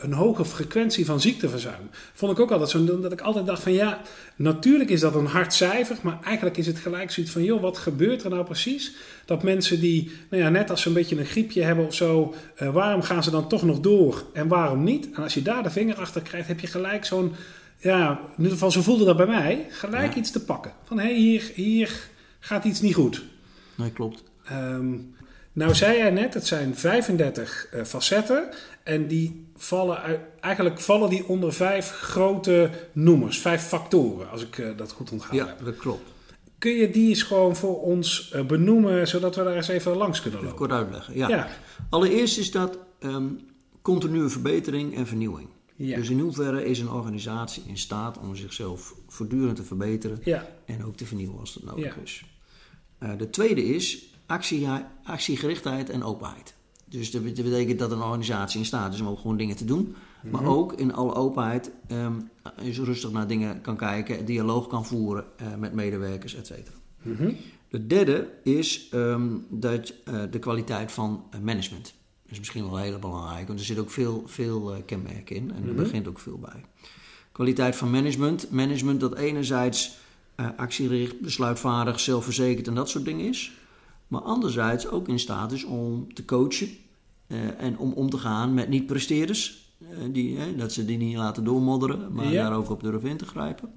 een 0.01 0.13
hoge 0.13 0.45
frequentie 0.45 1.05
van 1.05 1.21
ziekteverzuim. 1.21 1.89
Vond 2.13 2.31
ik 2.31 2.39
ook 2.39 2.51
altijd 2.51 2.69
zo, 2.69 2.99
dat 2.99 3.11
ik 3.11 3.21
altijd 3.21 3.45
dacht 3.45 3.63
van 3.63 3.73
ja, 3.73 4.01
natuurlijk 4.35 4.89
is 4.89 4.99
dat 4.99 5.15
een 5.15 5.25
hard 5.25 5.53
cijfer, 5.53 5.97
maar 6.01 6.19
eigenlijk 6.23 6.57
is 6.57 6.67
het 6.67 6.79
gelijk 6.79 7.11
zoiets 7.11 7.31
van 7.31 7.43
joh, 7.43 7.61
wat 7.61 7.77
gebeurt 7.77 8.23
er 8.23 8.29
nou 8.29 8.43
precies? 8.43 8.93
Dat 9.25 9.43
mensen 9.43 9.79
die, 9.79 10.11
nou 10.29 10.43
ja, 10.43 10.49
net 10.49 10.69
als 10.69 10.81
ze 10.81 10.87
een 10.87 10.93
beetje 10.93 11.19
een 11.19 11.25
griepje 11.25 11.63
hebben 11.63 11.85
of 11.85 11.93
zo, 11.93 12.33
waarom 12.57 13.01
gaan 13.01 13.23
ze 13.23 13.31
dan 13.31 13.47
toch 13.47 13.63
nog 13.63 13.79
door 13.79 14.23
en 14.33 14.47
waarom 14.47 14.83
niet? 14.83 15.09
En 15.13 15.23
als 15.23 15.33
je 15.33 15.41
daar 15.41 15.63
de 15.63 15.69
vinger 15.69 15.95
achter 15.95 16.21
krijgt, 16.21 16.47
heb 16.47 16.59
je 16.59 16.67
gelijk 16.67 17.05
zo'n, 17.05 17.33
ja, 17.77 18.11
in 18.11 18.37
ieder 18.37 18.51
geval 18.51 18.71
zo 18.71 18.81
voelde 18.81 19.05
dat 19.05 19.17
bij 19.17 19.27
mij, 19.27 19.65
gelijk 19.69 20.13
Ja. 20.13 20.19
iets 20.19 20.31
te 20.31 20.43
pakken. 20.43 20.71
Van 20.83 20.99
hé, 20.99 21.05
hey, 21.05 21.15
hier, 21.15 21.51
hier 21.55 22.07
gaat 22.39 22.63
iets 22.63 22.81
niet 22.81 22.93
goed. 22.95 23.23
Nee, 23.75 23.91
klopt. 23.91 24.23
Ehm, 24.45 24.95
nou 25.53 25.75
zei 25.75 25.97
jij 25.97 26.09
net, 26.11 26.33
het 26.33 26.47
zijn 26.47 26.75
35 26.75 27.67
eh, 27.71 27.83
facetten 27.83 28.49
en 28.83 29.07
die 29.07 29.45
vallen 29.55 29.97
uit, 30.01 30.19
eigenlijk 30.39 30.79
vallen 30.79 31.09
die 31.09 31.27
onder 31.27 31.53
vijf 31.53 31.89
grote 31.91 32.69
noemers, 32.91 33.39
vijf 33.39 33.61
factoren, 33.61 34.29
als 34.29 34.43
ik 34.43 34.57
eh, 34.57 34.77
dat 34.77 34.91
goed 34.91 35.11
onthouden 35.11 35.47
Ja, 35.47 35.63
dat 35.63 35.75
klopt. 35.77 36.11
Kun 36.57 36.71
je 36.71 36.89
die 36.89 37.09
eens 37.09 37.23
gewoon 37.23 37.55
voor 37.55 37.81
ons 37.81 38.31
eh, 38.31 38.45
benoemen, 38.45 39.07
zodat 39.07 39.35
we 39.35 39.43
daar 39.43 39.55
eens 39.55 39.67
even 39.67 39.95
langs 39.95 40.21
kunnen 40.21 40.39
Even 40.39 40.51
lopen? 40.51 40.67
kort 40.67 40.79
uitleggen. 40.81 41.17
Ja. 41.17 41.29
Ja. 41.29 41.47
Allereerst 41.89 42.37
is 42.37 42.51
dat 42.51 42.77
ehm, 42.99 43.27
continue 43.81 44.29
verbetering 44.29 44.95
en 44.95 45.07
vernieuwing. 45.07 45.47
Ja. 45.75 45.95
Dus 45.95 46.09
in 46.09 46.19
hoeverre 46.19 46.65
is 46.65 46.79
een 46.79 46.89
organisatie 46.89 47.63
in 47.67 47.77
staat 47.77 48.17
om 48.17 48.35
zichzelf 48.35 48.93
voortdurend 49.07 49.55
te 49.55 49.63
verbeteren 49.63 50.19
Ja. 50.23 50.47
en 50.65 50.85
ook 50.85 50.95
te 50.95 51.05
vernieuwen 51.05 51.39
als 51.39 51.53
dat 51.53 51.63
nodig 51.63 51.97
is. 52.03 52.25
De 53.17 53.29
tweede 53.29 53.63
is 53.65 54.12
actie, 54.25 54.67
actiegerichtheid 55.03 55.89
en 55.89 56.03
openheid. 56.03 56.53
Dus 56.85 57.11
dat 57.11 57.23
bet- 57.23 57.35
dat 57.35 57.45
betekent 57.45 57.79
dat 57.79 57.91
een 57.91 58.01
organisatie 58.01 58.59
in 58.59 58.65
staat 58.65 58.93
is 58.93 59.01
om 59.01 59.07
ook 59.07 59.19
gewoon 59.19 59.37
dingen 59.37 59.55
te 59.55 59.65
doen. 59.65 59.95
Maar 60.31 60.45
ook 60.45 60.73
in 60.73 60.93
alle 60.93 61.13
openheid 61.15 61.71
is 62.61 62.79
rustig 62.79 63.11
naar 63.11 63.27
dingen 63.27 63.61
kan 63.61 63.77
kijken, 63.77 64.25
dialoog 64.25 64.67
kan 64.67 64.85
voeren 64.85 65.25
eh, 65.37 65.55
met 65.55 65.73
medewerkers, 65.73 66.35
et 66.35 66.47
cetera. 66.47 66.75
Mhm. 67.01 67.31
De 67.69 67.87
derde 67.87 68.27
is 68.43 68.87
ehm, 68.91 69.27
dat, 69.49 69.93
eh, 70.05 70.21
de 70.31 70.39
kwaliteit 70.39 70.91
van 70.91 71.23
eh, 71.31 71.39
management. 71.39 71.83
Dat 72.23 72.31
is 72.31 72.37
misschien 72.39 72.63
wel 72.69 72.77
heel 72.77 72.99
belangrijk, 72.99 73.47
want 73.47 73.59
er 73.59 73.65
zit 73.65 73.79
ook 73.79 73.89
veel, 73.91 74.23
veel 74.25 74.73
eh, 74.73 74.81
kenmerken 74.85 75.35
in 75.35 75.51
en 75.51 75.67
er 75.67 75.73
begint 75.75 76.07
ook 76.07 76.19
veel 76.19 76.37
bij. 76.37 76.65
Kwaliteit 77.31 77.75
van 77.75 77.91
management. 77.91 78.51
Management 78.51 78.99
dat 78.99 79.15
enerzijds 79.17 79.97
actiegericht, 80.57 81.19
besluitvaardig, 81.21 81.99
zelfverzekerd 81.99 82.67
en 82.67 82.75
dat 82.75 82.89
soort 82.89 83.05
dingen 83.05 83.25
is. 83.27 83.51
Maar 84.13 84.21
anderzijds 84.21 84.87
ook 84.87 85.07
in 85.07 85.19
staat 85.19 85.51
is 85.51 85.63
om 85.63 86.13
te 86.13 86.25
coachen 86.25 86.69
eh, 87.27 87.37
en 87.61 87.77
om 87.77 87.93
om 87.93 88.09
te 88.09 88.17
gaan 88.17 88.53
met 88.53 88.69
niet-presteerders. 88.69 89.61
eh, 89.79 89.87
die, 90.11 90.55
dat 90.55 90.71
ze 90.73 90.85
die 90.85 90.97
niet 90.97 91.15
laten 91.17 91.43
doormodderen, 91.43 92.13
maar 92.13 92.25
Ja. 92.25 92.43
daar 92.49 92.57
ook 92.57 92.69
op 92.69 92.83
durven 92.83 93.09
in 93.09 93.17
te 93.17 93.25
grijpen. 93.25 93.71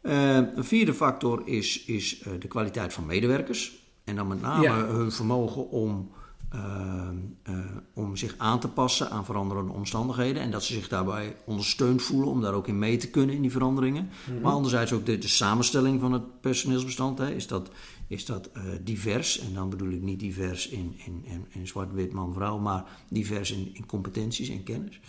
Eh, 0.00 0.36
een 0.36 0.64
vierde 0.64 0.94
factor 0.94 1.42
is, 1.44 1.84
is 1.84 2.22
de 2.40 2.48
kwaliteit 2.48 2.92
van 2.92 3.06
medewerkers. 3.06 3.72
En 4.04 4.16
dan 4.16 4.26
met 4.28 4.40
name 4.40 4.62
Ja. 4.62 4.86
hun 4.86 5.12
vermogen 5.12 5.70
om, 5.70 6.10
om 7.94 8.16
zich 8.16 8.34
aan 8.38 8.60
te 8.60 8.68
passen 8.68 9.10
aan 9.10 9.24
veranderende 9.24 9.72
omstandigheden. 9.72 10.42
En 10.42 10.50
dat 10.50 10.64
ze 10.64 10.72
zich 10.72 10.88
daarbij 10.88 11.36
ondersteund 11.44 12.02
voelen 12.02 12.28
om 12.28 12.40
daar 12.40 12.54
ook 12.54 12.68
in 12.68 12.78
mee 12.78 12.96
te 12.96 13.10
kunnen 13.10 13.34
in 13.34 13.42
die 13.42 13.50
veranderingen. 13.50 14.10
Maar 14.42 14.52
anderzijds 14.52 14.92
ook 14.92 15.06
de, 15.06 15.18
de 15.18 15.28
samenstelling 15.28 16.00
van 16.00 16.12
het 16.12 16.40
personeelsbestand. 16.40 17.18
Hè. 17.18 17.34
Is 17.34 17.46
dat, 17.46 17.70
is 18.06 18.26
dat 18.26 18.50
eh, 18.52 18.62
divers? 18.80 19.38
En 19.38 19.54
dan 19.54 19.70
bedoel 19.70 19.90
ik 19.90 20.02
niet 20.02 20.20
divers 20.20 20.68
in, 20.68 20.94
in, 21.04 21.22
in, 21.24 21.46
in 21.48 21.66
zwart-wit 21.66 22.12
man-vrouw, 22.12 22.58
maar 22.58 22.84
divers 23.08 23.52
in, 23.52 23.70
in 23.72 23.86
competenties 23.86 24.48
en 24.48 24.62
kennis. 24.62 25.00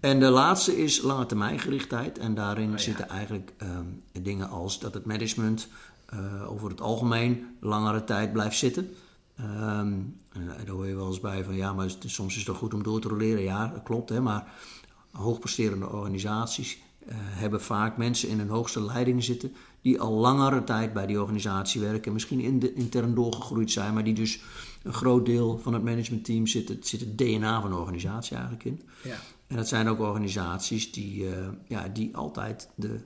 En 0.00 0.20
de 0.20 0.28
laatste 0.28 0.82
is 0.82 1.02
lange 1.02 1.26
termijngerichtheid. 1.26 2.18
En 2.18 2.34
daarin 2.34 2.66
Oh 2.66 2.70
ja. 2.70 2.78
zitten 2.78 3.08
eigenlijk 3.08 3.52
ehm, 3.56 3.84
dingen 4.22 4.48
als 4.48 4.78
dat 4.78 4.94
het 4.94 5.04
management 5.04 5.68
eh, 6.06 6.50
over 6.50 6.70
het 6.70 6.80
algemeen 6.80 7.46
langere 7.60 8.04
tijd 8.04 8.32
blijft 8.32 8.58
zitten. 8.58 8.90
Ehm, 9.44 9.92
en 10.32 10.46
daar 10.46 10.68
hoor 10.68 10.86
je 10.86 10.94
wel 10.94 11.06
eens 11.06 11.20
bij 11.20 11.44
van 11.44 11.54
ja, 11.56 11.72
maar 11.72 11.86
het 11.86 12.04
is- 12.04 12.14
soms 12.14 12.36
is 12.36 12.46
het 12.46 12.56
goed 12.56 12.74
om 12.74 12.82
door 12.82 13.00
te 13.00 13.08
roleren. 13.08 13.42
Ja, 13.42 13.66
dat 13.66 13.82
klopt. 13.82 14.08
Hè, 14.08 14.20
maar 14.20 14.52
hoogpresterende 15.10 15.88
organisaties 15.88 16.78
eh, 17.06 17.14
hebben 17.18 17.62
vaak 17.62 17.96
mensen 17.96 18.28
in 18.28 18.38
hun 18.38 18.48
hoogste 18.48 18.82
leidingen 18.82 19.22
zitten 19.22 19.52
die 19.82 20.00
al 20.00 20.12
langere 20.12 20.64
tijd 20.64 20.92
bij 20.92 21.06
die 21.06 21.20
organisatie 21.20 21.80
werken, 21.80 22.12
misschien 22.12 22.40
in 22.40 22.58
de, 22.58 22.72
intern 22.74 23.14
doorgegroeid 23.14 23.70
zijn, 23.70 23.94
maar 23.94 24.04
die 24.04 24.14
dus 24.14 24.40
een 24.82 24.92
groot 24.92 25.26
deel 25.26 25.58
van 25.58 25.72
het 25.72 25.82
managementteam 25.82 26.46
zit, 26.46 26.68
het, 26.68 26.86
zit 26.86 27.00
het 27.00 27.18
DNA 27.18 27.60
van 27.60 27.70
de 27.70 27.76
organisatie 27.76 28.32
eigenlijk 28.36 28.64
in. 28.64 28.82
Ja. 29.02 29.16
En 29.46 29.56
dat 29.56 29.68
zijn 29.68 29.88
ook 29.88 30.00
organisaties 30.00 30.92
die, 30.92 31.28
eh, 31.34 31.48
ja, 31.66 31.88
die 31.88 32.16
altijd 32.16 32.68
de, 32.74 33.00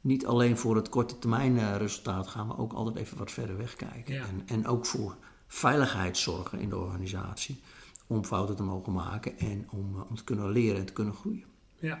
niet 0.00 0.26
alleen 0.26 0.56
voor 0.58 0.76
het 0.76 0.88
korte 0.88 1.18
termijn 1.18 1.58
eh, 1.58 1.76
resultaat 1.76 2.26
gaan, 2.26 2.46
maar 2.46 2.58
ook 2.58 2.72
altijd 2.72 2.96
even 2.96 3.18
wat 3.18 3.30
verder 3.30 3.56
weg 3.56 3.76
kijken. 3.76 4.14
Ja. 4.14 4.22
En, 4.22 4.42
en 4.46 4.66
ook 4.66 4.86
voor 4.86 5.16
veiligheid 5.52 6.18
zorgen 6.18 6.58
in 6.58 6.68
de 6.68 6.76
organisatie. 6.76 7.60
Om 8.06 8.24
fouten 8.24 8.56
te 8.56 8.62
mogen 8.62 8.92
maken 8.92 9.38
en 9.38 9.68
om, 9.70 9.94
eh, 9.96 10.10
om 10.10 10.16
te 10.16 10.24
kunnen 10.24 10.50
leren 10.50 10.78
en 10.78 10.84
te 10.84 10.92
kunnen 10.92 11.14
groeien. 11.14 11.44
Ja. 11.78 12.00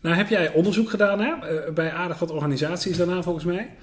Nou 0.00 0.16
heb 0.16 0.28
jij 0.28 0.52
onderzoek 0.52 0.90
gedaan 0.90 1.20
hè? 1.20 1.32
eh, 1.32 1.72
bij 1.72 1.92
aardig 1.92 2.18
wat 2.18 2.30
organisaties 2.30 2.96
daarna 2.96 3.22
volgens 3.22 3.44
mij. 3.44 3.76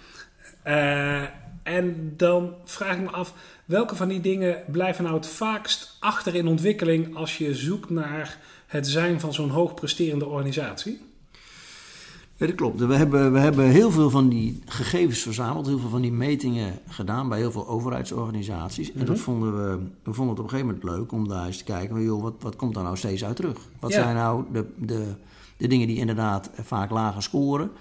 Eh, 0.63 1.21
en 1.63 2.13
dan 2.17 2.55
vraag 2.63 2.95
ik 2.95 3.01
me 3.01 3.09
af, 3.09 3.33
welke 3.65 3.95
van 3.95 4.07
die 4.07 4.21
dingen 4.21 4.63
blijven 4.71 5.03
nou 5.03 5.15
het 5.15 5.27
vaakst 5.27 5.97
achter 5.99 6.35
in 6.35 6.47
ontwikkeling 6.47 7.15
als 7.15 7.37
je 7.37 7.55
zoekt 7.55 7.89
naar 7.89 8.37
het 8.67 8.87
zijn 8.87 9.19
van 9.19 9.33
zo'n 9.33 9.49
hoogpresterende 9.49 10.25
organisatie? 10.25 11.12
Ja, 12.35 12.45
dat 12.45 12.55
klopt. 12.55 12.79
We 12.79 12.95
hebben, 12.95 13.33
we 13.33 13.39
hebben 13.39 13.65
heel 13.69 13.91
veel 13.91 14.09
van 14.09 14.29
die 14.29 14.61
gegevens 14.65 15.19
verzameld, 15.19 15.65
heel 15.67 15.79
veel 15.79 15.89
van 15.89 16.01
die 16.01 16.11
metingen 16.11 16.79
gedaan 16.87 17.29
bij 17.29 17.37
heel 17.39 17.51
veel 17.51 17.67
overheidsorganisaties. 17.67 18.91
En 18.93 19.05
dat 19.05 19.19
vonden 19.19 19.55
we, 19.57 19.77
we 20.03 20.13
vonden 20.13 20.35
het 20.35 20.43
op 20.45 20.51
een 20.51 20.57
gegeven 20.59 20.75
moment 20.75 20.97
leuk 20.97 21.11
om 21.11 21.27
daar 21.27 21.45
eens 21.45 21.57
te 21.57 21.63
kijken, 21.63 21.95
van, 21.95 22.03
joh, 22.03 22.21
wat, 22.21 22.33
wat 22.39 22.55
komt 22.55 22.73
daar 22.73 22.83
nou 22.83 22.97
steeds 22.97 23.23
uit 23.25 23.35
terug? 23.35 23.57
Wat 23.79 23.91
Ja. 23.91 24.01
zijn 24.03 24.15
nou 24.15 24.43
de, 24.51 24.65
de, 24.77 25.15
de 25.57 25.67
dingen 25.67 25.87
die 25.87 25.97
inderdaad 25.97 26.49
vaak 26.61 26.89
lager 26.91 27.23
scoren? 27.23 27.71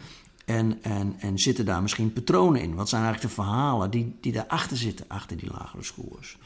En, 0.44 0.82
en, 0.82 1.14
en 1.18 1.38
zitten 1.38 1.64
daar 1.64 1.82
misschien 1.82 2.12
patronen 2.12 2.60
in? 2.62 2.74
Wat 2.74 2.88
zijn 2.88 3.02
eigenlijk 3.02 3.34
de 3.34 3.42
verhalen 3.42 3.90
die, 3.90 4.16
die 4.20 4.32
daarachter 4.32 4.76
zitten, 4.76 5.04
achter 5.08 5.36
die 5.36 5.50
lagere 5.52 5.82
scores? 5.82 6.38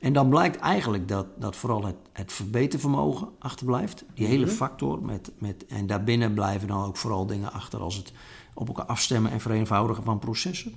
En 0.00 0.12
dan 0.12 0.28
blijkt 0.28 0.56
eigenlijk 0.56 1.08
dat, 1.08 1.26
dat 1.36 1.56
vooral 1.56 1.84
het, 1.84 1.96
het 2.12 2.32
verbetervermogen 2.32 3.28
achterblijft. 3.38 4.04
Die 4.14 4.26
hele 4.26 4.48
factor. 4.48 5.02
Met, 5.02 5.32
met, 5.38 5.66
en 5.66 5.86
daarbinnen 5.86 6.34
blijven 6.34 6.68
dan 6.68 6.84
ook 6.84 6.96
vooral 6.96 7.26
dingen 7.26 7.52
achter 7.52 7.80
als 7.80 7.96
het 7.96 8.12
op 8.54 8.68
elkaar 8.68 8.86
afstemmen 8.86 9.30
en 9.30 9.40
vereenvoudigen 9.40 10.04
van 10.04 10.18
processen. 10.18 10.74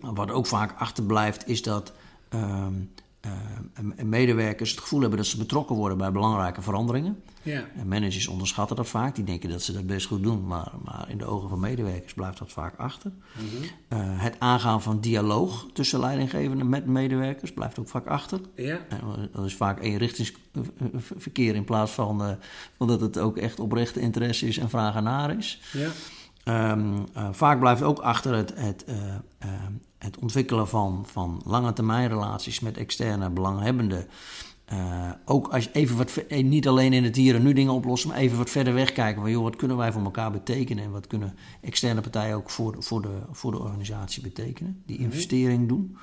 Wat 0.00 0.30
ook 0.30 0.46
vaak 0.46 0.74
achterblijft 0.78 1.48
is 1.48 1.62
dat 1.62 1.92
ehm, 2.28 2.74
ehm, 3.22 4.08
medewerkers 4.08 4.70
het 4.70 4.80
gevoel 4.80 5.00
hebben 5.00 5.18
dat 5.18 5.26
ze 5.26 5.36
betrokken 5.36 5.76
worden 5.76 5.98
bij 5.98 6.12
belangrijke 6.12 6.62
veranderingen. 6.62 7.22
Ja. 7.42 7.64
En 7.76 7.88
managers 7.88 8.26
onderschatten 8.26 8.76
dat 8.76 8.88
vaak. 8.88 9.14
Die 9.14 9.24
denken 9.24 9.50
dat 9.50 9.62
ze 9.62 9.72
dat 9.72 9.86
best 9.86 10.06
goed 10.06 10.22
doen. 10.22 10.46
Maar, 10.46 10.72
maar 10.84 11.10
in 11.10 11.18
de 11.18 11.24
ogen 11.24 11.48
van 11.48 11.60
medewerkers 11.60 12.14
blijft 12.14 12.38
dat 12.38 12.52
vaak 12.52 12.76
achter. 12.76 13.12
Eh, 13.88 13.98
het 14.00 14.36
aangaan 14.38 14.82
van 14.82 15.00
dialoog 15.00 15.66
tussen 15.72 16.00
leidinggevenden 16.00 16.68
met 16.68 16.86
medewerkers 16.86 17.52
blijft 17.52 17.78
ook 17.78 17.88
vaak 17.88 18.06
achter. 18.06 18.40
Ja. 18.56 18.80
Dat 19.32 19.44
is 19.44 19.54
vaak 19.54 19.80
eenrichtingsverkeer 19.80 21.54
in 21.54 21.64
plaats 21.64 21.92
van, 21.92 22.38
van 22.76 22.86
dat 22.86 23.00
het 23.00 23.18
ook 23.18 23.36
echt 23.36 23.60
oprechte 23.60 24.00
interesse 24.00 24.46
is 24.46 24.58
en 24.58 24.70
vragen 24.70 25.02
naar 25.02 25.36
is. 25.36 25.60
Ja. 25.72 25.88
Ehm, 26.44 26.94
eh, 27.14 27.28
vaak 27.30 27.58
blijft 27.58 27.82
ook 27.82 27.98
achter 27.98 28.34
het, 28.34 28.52
het, 28.54 28.84
eh, 28.84 29.14
eh, 29.38 29.50
het 30.04 30.18
ontwikkelen 30.18 30.68
van, 30.68 31.04
van 31.06 31.42
lange 31.44 31.72
termijn 31.72 32.08
relaties 32.08 32.60
met 32.60 32.76
externe 32.76 33.30
belanghebbenden. 33.30 34.06
Eh, 34.64 35.10
ook 35.24 35.48
als 35.48 35.64
je 35.64 35.72
even 35.72 35.96
wat, 35.96 36.16
eh, 36.16 36.44
niet 36.44 36.68
alleen 36.68 36.92
in 36.92 37.04
het 37.04 37.16
hier 37.16 37.34
en 37.34 37.42
nu 37.42 37.52
dingen 37.52 37.72
oplossen, 37.72 38.08
maar 38.08 38.18
even 38.18 38.38
wat 38.38 38.50
verder 38.50 38.74
weg 38.74 38.92
kijken 38.92 39.22
van 39.22 39.30
joh, 39.30 39.42
wat 39.42 39.56
kunnen 39.56 39.76
wij 39.76 39.92
voor 39.92 40.02
elkaar 40.02 40.30
betekenen 40.32 40.84
en 40.84 40.90
wat 40.90 41.06
kunnen 41.06 41.36
externe 41.60 42.00
partijen 42.00 42.36
ook 42.36 42.50
voor, 42.50 42.72
de- 42.72 42.82
voor, 42.82 43.02
de, 43.02 43.18
voor 43.30 43.50
de 43.50 43.58
organisatie 43.58 44.22
betekenen, 44.22 44.82
die 44.86 44.98
investering 44.98 45.68
doen. 45.68 45.96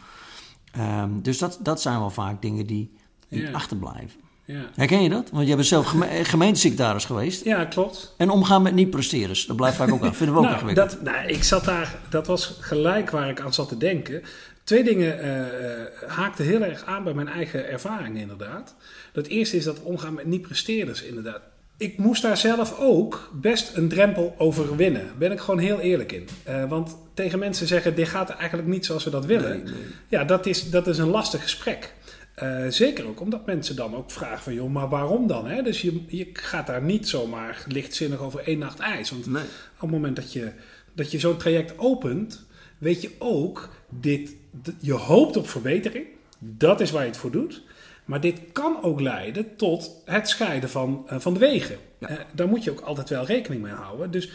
Ehm, 0.72 1.22
dus 1.22 1.38
dat, 1.38 1.60
dat 1.62 1.82
zijn 1.82 2.00
wel 2.00 2.10
vaak 2.10 2.42
dingen 2.42 2.66
die, 2.68 2.92
die 3.30 3.42
Ja. 3.42 3.52
achterblijven. 3.52 4.20
Ja. 4.52 4.70
Herken 4.76 5.04
je 5.04 5.10
dat? 5.10 5.30
Want 5.32 5.48
jij 5.48 5.56
bent 5.56 5.68
zelf 5.68 5.86
geme- 5.86 6.06
eh, 6.06 6.26
gemeentesecretaris 6.26 7.06
geweest. 7.06 7.44
ja, 7.44 7.66
klopt. 7.66 8.14
En 8.18 8.30
omgaan 8.30 8.62
met 8.62 8.74
niet-presteerders, 8.74 9.46
dat 9.46 9.56
blijft 9.56 9.78
vaak 9.78 9.92
ook 9.92 10.04
aan. 10.04 10.16
Vinden 10.16 10.36
we 10.36 10.42
ook 10.42 10.48
nou, 10.48 10.58
ingewikkeld. 10.58 10.90
dat, 10.90 11.02
nou, 11.02 11.28
ik 11.28 11.44
zat 11.44 11.66
daar, 11.66 11.96
dat 12.10 12.28
was 12.28 12.58
gelijk 12.60 13.10
waar 13.10 13.30
ik 13.30 13.42
aan 13.42 13.54
zat 13.54 13.70
te 13.70 13.78
denken. 13.78 14.24
Twee 14.64 14.84
dingen 14.84 15.20
eh, 15.20 16.10
haakten 16.10 16.46
heel 16.46 16.62
erg 16.62 16.86
aan 16.86 17.04
bij 17.04 17.14
mijn 17.14 17.28
eigen 17.28 17.70
ervaring, 17.70 18.18
inderdaad. 18.18 18.76
Dat 19.14 19.28
eerste 19.28 19.58
is 19.58 19.64
dat 19.64 19.82
omgaan 19.82 20.14
met 20.14 20.26
niet-presteerders, 20.26 21.04
inderdaad. 21.04 21.42
Ik 21.78 21.98
moest 21.98 22.22
daar 22.22 22.38
zelf 22.38 22.80
ook 22.80 23.32
best 23.34 23.76
een 23.76 23.90
drempel 23.90 24.36
overwinnen. 24.38 25.06
Daar 25.06 25.18
ben 25.18 25.32
ik 25.32 25.40
gewoon 25.40 25.60
heel 25.60 25.80
eerlijk 25.80 26.12
in. 26.12 26.28
Want 26.70 26.96
tegen 27.14 27.40
mensen 27.40 27.68
zeggen: 27.68 27.96
dit 27.96 28.08
gaat 28.08 28.30
eigenlijk 28.30 28.68
niet 28.68 28.86
zoals 28.86 29.04
we 29.04 29.10
dat 29.10 29.26
willen. 29.26 29.68
Ja, 30.08 30.24
dat 30.24 30.46
is, 30.46 30.70
dat 30.70 30.88
is 30.88 30.98
een 30.98 31.10
lastig 31.10 31.42
gesprek. 31.42 31.94
Eh, 32.40 32.66
zeker 32.70 33.08
ook 33.08 33.20
omdat 33.20 33.46
mensen 33.46 33.76
dan 33.76 33.96
ook 33.96 34.12
vragen 34.12 34.44
van, 34.44 34.54
joh, 34.54 34.72
maar 34.72 34.90
waarom 34.90 35.28
dan? 35.28 35.48
Hè? 35.48 35.62
Dus 35.62 35.82
je, 35.82 36.04
je 36.08 36.30
gaat 36.34 36.68
daar 36.68 36.82
niet 36.82 37.08
zomaar 37.08 37.64
lichtzinnig 37.68 38.20
over 38.20 38.40
één 38.40 38.60
nacht 38.60 38.80
ijs. 38.80 39.10
Want 39.12 39.26
Nee. 39.26 39.44
op 39.44 39.82
het 39.82 39.90
moment 39.90 40.16
dat 40.16 40.34
je, 40.34 40.52
dat 40.94 41.12
je 41.12 41.20
zo'n 41.20 41.38
traject 41.38 41.74
opent, 41.78 42.46
weet 42.78 43.02
je 43.02 43.12
ook, 43.18 43.70
dit, 43.90 44.36
je 44.80 44.94
hoopt 44.94 45.38
op 45.38 45.50
verbetering. 45.50 46.06
Dat 46.40 46.80
is 46.80 46.92
waar 46.92 47.02
je 47.02 47.08
het 47.08 47.18
voor 47.18 47.32
doet. 47.32 47.64
Maar 48.06 48.22
dit 48.22 48.40
kan 48.52 48.84
ook 48.84 49.00
leiden 49.00 49.56
tot 49.56 50.02
het 50.06 50.30
scheiden 50.30 50.70
van, 50.70 51.04
eh, 51.08 51.20
van 51.20 51.34
de 51.34 51.40
wegen. 51.40 51.78
Eh, 52.00 52.16
daar 52.34 52.48
moet 52.48 52.64
je 52.64 52.72
ook 52.72 52.82
altijd 52.82 53.10
wel 53.10 53.26
rekening 53.26 53.62
mee 53.62 53.74
houden. 53.74 54.12
Dus 54.12 54.32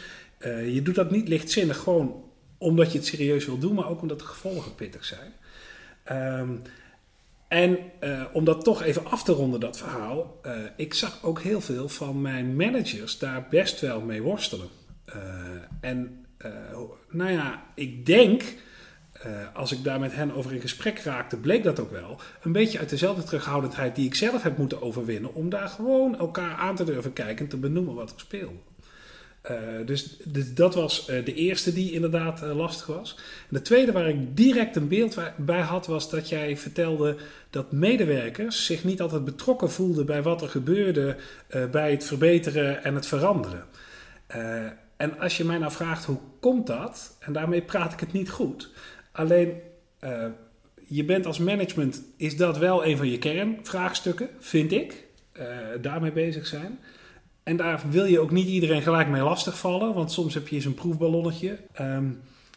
je 0.72 0.80
doet 0.82 0.94
dat 0.94 1.10
niet 1.10 1.28
lichtzinnig 1.28 1.78
gewoon 1.78 2.22
omdat 2.58 2.92
je 2.92 2.98
het 2.98 3.06
serieus 3.06 3.46
wil 3.46 3.58
doen, 3.58 3.74
maar 3.74 3.88
ook 3.88 4.02
omdat 4.02 4.18
de 4.18 4.24
gevolgen 4.24 4.74
pittig 4.74 5.04
zijn. 5.04 5.32
Ehm, 6.04 6.48
en 7.54 7.78
eh, 8.00 8.22
om 8.32 8.44
dat 8.44 8.64
toch 8.64 8.82
even 8.82 9.06
af 9.06 9.22
te 9.22 9.32
ronden, 9.32 9.60
dat 9.60 9.76
verhaal. 9.76 10.38
eh, 10.42 10.52
ik 10.76 10.94
zag 10.94 11.18
ook 11.22 11.40
heel 11.40 11.60
veel 11.60 11.88
van 11.88 12.20
mijn 12.20 12.56
managers 12.56 13.18
daar 13.18 13.46
best 13.50 13.80
wel 13.80 14.00
mee 14.00 14.22
worstelen. 14.22 14.68
Eh, 15.04 15.20
en 15.80 16.26
nou 17.10 17.30
ja, 17.30 17.62
ik 17.74 18.06
denk, 18.06 18.42
als 19.54 19.72
ik 19.72 19.84
daar 19.84 20.00
met 20.00 20.14
hen 20.14 20.34
over 20.34 20.52
in 20.52 20.60
gesprek 20.60 20.98
raakte, 20.98 21.36
bleek 21.36 21.62
dat 21.62 21.80
ook 21.80 21.90
wel. 21.90 22.20
Een 22.42 22.52
beetje 22.52 22.78
uit 22.78 22.88
dezelfde 22.88 23.22
terughoudendheid 23.22 23.94
die 23.94 24.06
ik 24.06 24.14
zelf 24.14 24.42
heb 24.42 24.58
moeten 24.58 24.82
overwinnen. 24.82 25.34
Om 25.34 25.48
daar 25.48 25.68
gewoon 25.68 26.18
elkaar 26.18 26.56
aan 26.56 26.76
te 26.76 26.84
durven 26.84 27.12
kijken 27.12 27.44
en 27.44 27.50
te 27.50 27.56
benoemen 27.56 27.94
wat 27.94 28.10
er 28.10 28.20
speelde. 28.20 28.58
Eh, 29.44 29.56
dus, 29.84 30.16
dus 30.24 30.54
dat 30.54 30.74
was 30.74 31.08
eh, 31.08 31.24
de 31.24 31.34
eerste 31.34 31.72
die 31.72 31.92
inderdaad 31.92 32.42
eh, 32.42 32.56
lastig 32.56 32.86
was. 32.86 33.14
En 33.18 33.56
de 33.56 33.62
tweede 33.62 33.92
waar 33.92 34.08
ik 34.08 34.36
direct 34.36 34.76
een 34.76 34.88
beeld 34.88 35.18
bij 35.36 35.60
had, 35.60 35.86
was 35.86 36.10
dat 36.10 36.28
jij 36.28 36.56
vertelde 36.56 37.16
dat 37.50 37.72
medewerkers 37.72 38.66
zich 38.66 38.84
niet 38.84 39.00
altijd 39.00 39.24
betrokken 39.24 39.70
voelden 39.70 40.06
bij 40.06 40.22
wat 40.22 40.42
er 40.42 40.48
gebeurde 40.48 41.16
bij 41.70 41.90
het 41.90 42.04
verbeteren 42.04 42.84
en 42.84 42.94
het 42.94 43.06
veranderen. 43.06 43.64
En 44.96 45.18
als 45.18 45.36
je 45.36 45.44
mij 45.44 45.58
nou 45.58 45.72
vraagt 45.72 46.04
hoe 46.04 46.18
komt 46.40 46.66
dat, 46.66 47.16
en 47.20 47.32
daarmee 47.32 47.62
praat 47.62 47.92
ik 47.92 48.00
het 48.00 48.12
niet 48.12 48.30
goed. 48.30 48.70
Alleen 49.12 49.60
je 50.86 51.04
bent 51.04 51.26
als 51.26 51.38
management, 51.38 52.02
is 52.16 52.36
dat 52.36 52.58
wel 52.58 52.86
een 52.86 52.96
van 52.96 53.10
je 53.10 53.18
kernvraagstukken, 53.18 54.28
vind 54.38 54.72
ik. 54.72 55.04
daarmee 55.80 56.12
bezig 56.12 56.46
zijn. 56.46 56.78
En 57.44 57.56
daar 57.56 57.82
wil 57.90 58.04
je 58.04 58.20
ook 58.20 58.30
niet 58.30 58.48
iedereen 58.48 58.82
gelijk 58.82 59.08
mee 59.08 59.22
lastigvallen, 59.22 59.94
want 59.94 60.12
soms 60.12 60.34
heb 60.34 60.48
je 60.48 60.54
eens 60.56 60.64
een 60.64 60.74
proefballonnetje. 60.74 61.58
Ehm, 61.72 62.04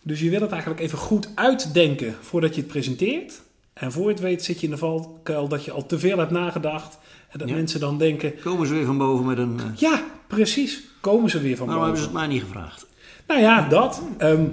dus 0.02 0.20
je 0.20 0.30
wil 0.30 0.42
het 0.42 0.52
eigenlijk 0.52 0.82
even 0.82 0.98
goed 0.98 1.30
uitdenken 1.36 2.16
voordat 2.22 2.56
je 2.56 2.62
het 2.62 2.70
presenteert. 2.70 3.42
En 3.74 3.92
voor 3.92 4.04
je 4.04 4.10
het 4.10 4.20
weet 4.20 4.44
zit 4.44 4.60
je 4.60 4.66
in 4.66 4.72
de 4.72 4.78
valkuil 4.78 5.48
dat 5.48 5.66
je 5.66 5.72
al 5.72 5.86
te 5.86 6.00
veel 6.00 6.18
hebt 6.18 6.32
nagedacht. 6.32 6.98
En 7.30 7.40
dat 7.40 7.50
Ja. 7.50 7.56
mensen 7.56 7.80
dan 7.80 7.98
denken, 7.98 8.34
Komen 8.44 8.68
ze 8.68 8.74
weer 8.74 8.86
van 8.86 8.98
boven 8.98 9.26
met 9.26 9.38
een... 9.38 9.60
eh, 9.60 9.66
ja, 9.76 10.04
precies, 10.28 10.82
komen 11.02 11.30
ze 11.30 11.40
weer 11.42 11.58
van 11.58 11.66
Waarom 11.68 11.84
hebben 11.86 12.02
ze 12.04 12.08
boven. 12.08 12.22
het 12.22 12.30
mij 12.30 12.38
niet 12.40 12.48
gevraagd? 12.48 12.86
Nou 13.28 13.42
ja, 13.42 13.68
dat. 13.70 14.02
Ehm, 14.18 14.46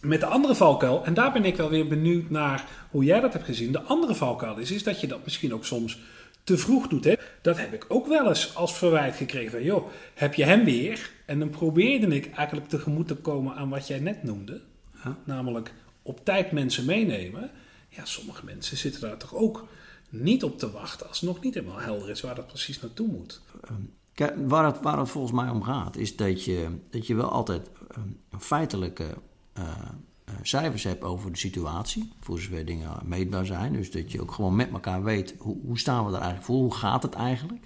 met 0.00 0.20
de 0.20 0.26
andere 0.26 0.54
valkuil, 0.54 1.04
en 1.04 1.14
daar 1.14 1.32
ben 1.32 1.44
ik 1.44 1.56
wel 1.56 1.68
weer 1.70 1.88
benieuwd 1.88 2.30
naar 2.30 2.64
hoe 2.90 3.04
jij 3.04 3.20
dat 3.20 3.32
hebt 3.32 3.44
gezien. 3.44 3.72
De 3.72 3.82
andere 3.82 4.14
valkuil 4.14 4.56
is, 4.56 4.70
is 4.70 4.82
dat 4.82 5.00
je 5.00 5.06
dat 5.06 5.18
misschien 5.24 5.54
ook 5.54 5.64
soms 5.64 5.98
te 6.48 6.58
vroeg 6.58 6.88
doet. 6.88 7.04
Hè? 7.04 7.14
Dat 7.42 7.58
heb 7.58 7.72
ik 7.72 7.84
ook 7.88 8.06
wel 8.06 8.28
eens 8.28 8.54
als 8.54 8.76
verwijt 8.76 9.16
gekregen 9.16 9.50
van, 9.50 9.62
joh, 9.62 9.88
heb 10.14 10.34
je 10.34 10.44
hem 10.44 10.64
weer? 10.64 11.10
En 11.26 11.38
dan 11.38 11.50
probeerde 11.50 12.06
ik 12.06 12.34
eigenlijk 12.34 12.68
tegemoet 12.68 13.08
te 13.08 13.14
komen 13.14 13.54
aan 13.54 13.68
wat 13.68 13.86
jij 13.86 13.98
net 13.98 14.22
noemde. 14.22 14.60
Namelijk 15.24 15.72
op 16.02 16.24
tijd 16.24 16.52
mensen 16.52 16.84
meenemen. 16.84 17.50
Ja, 17.88 18.04
sommige 18.04 18.44
mensen 18.44 18.76
zitten 18.76 19.00
daar 19.00 19.16
toch 19.16 19.34
ook 19.34 19.68
niet 20.08 20.44
op 20.44 20.58
te 20.58 20.70
wachten 20.70 21.08
als 21.08 21.20
het 21.20 21.28
nog 21.28 21.40
niet 21.40 21.54
helemaal 21.54 21.80
helder 21.80 22.10
is 22.10 22.20
waar 22.20 22.34
dat 22.34 22.46
precies 22.46 22.80
naartoe 22.80 23.08
moet. 23.08 23.40
Kijk, 24.14 24.34
waar 24.46 24.64
het, 24.64 24.80
waar 24.80 24.98
het 24.98 25.08
volgens 25.08 25.32
mij 25.32 25.48
om 25.48 25.62
gaat, 25.62 25.96
is 25.96 26.16
dat 26.16 26.44
je, 26.44 26.68
dat 26.90 27.06
je 27.06 27.14
wel 27.14 27.30
altijd 27.30 27.70
eh, 27.90 28.00
feitelijke 28.38 29.06
eh, 29.52 29.62
eh, 29.62 29.88
cijfers 30.42 30.82
hebt 30.82 31.02
over 31.02 31.32
de 31.32 31.38
situatie. 31.38 32.12
Voor 32.20 32.40
zover 32.40 32.64
dingen 32.64 32.90
meetbaar 33.04 33.46
zijn. 33.46 33.72
Dus 33.72 33.90
dat 33.90 34.12
je 34.12 34.20
ook 34.20 34.32
gewoon 34.32 34.56
met 34.56 34.70
elkaar 34.72 35.02
weet, 35.02 35.34
hoe, 35.38 35.56
hoe 35.64 35.78
staan 35.78 36.04
we 36.04 36.08
er 36.08 36.14
eigenlijk 36.14 36.44
voor? 36.44 36.56
Hoe 36.56 36.74
gaat 36.74 37.02
het 37.02 37.14
eigenlijk? 37.14 37.64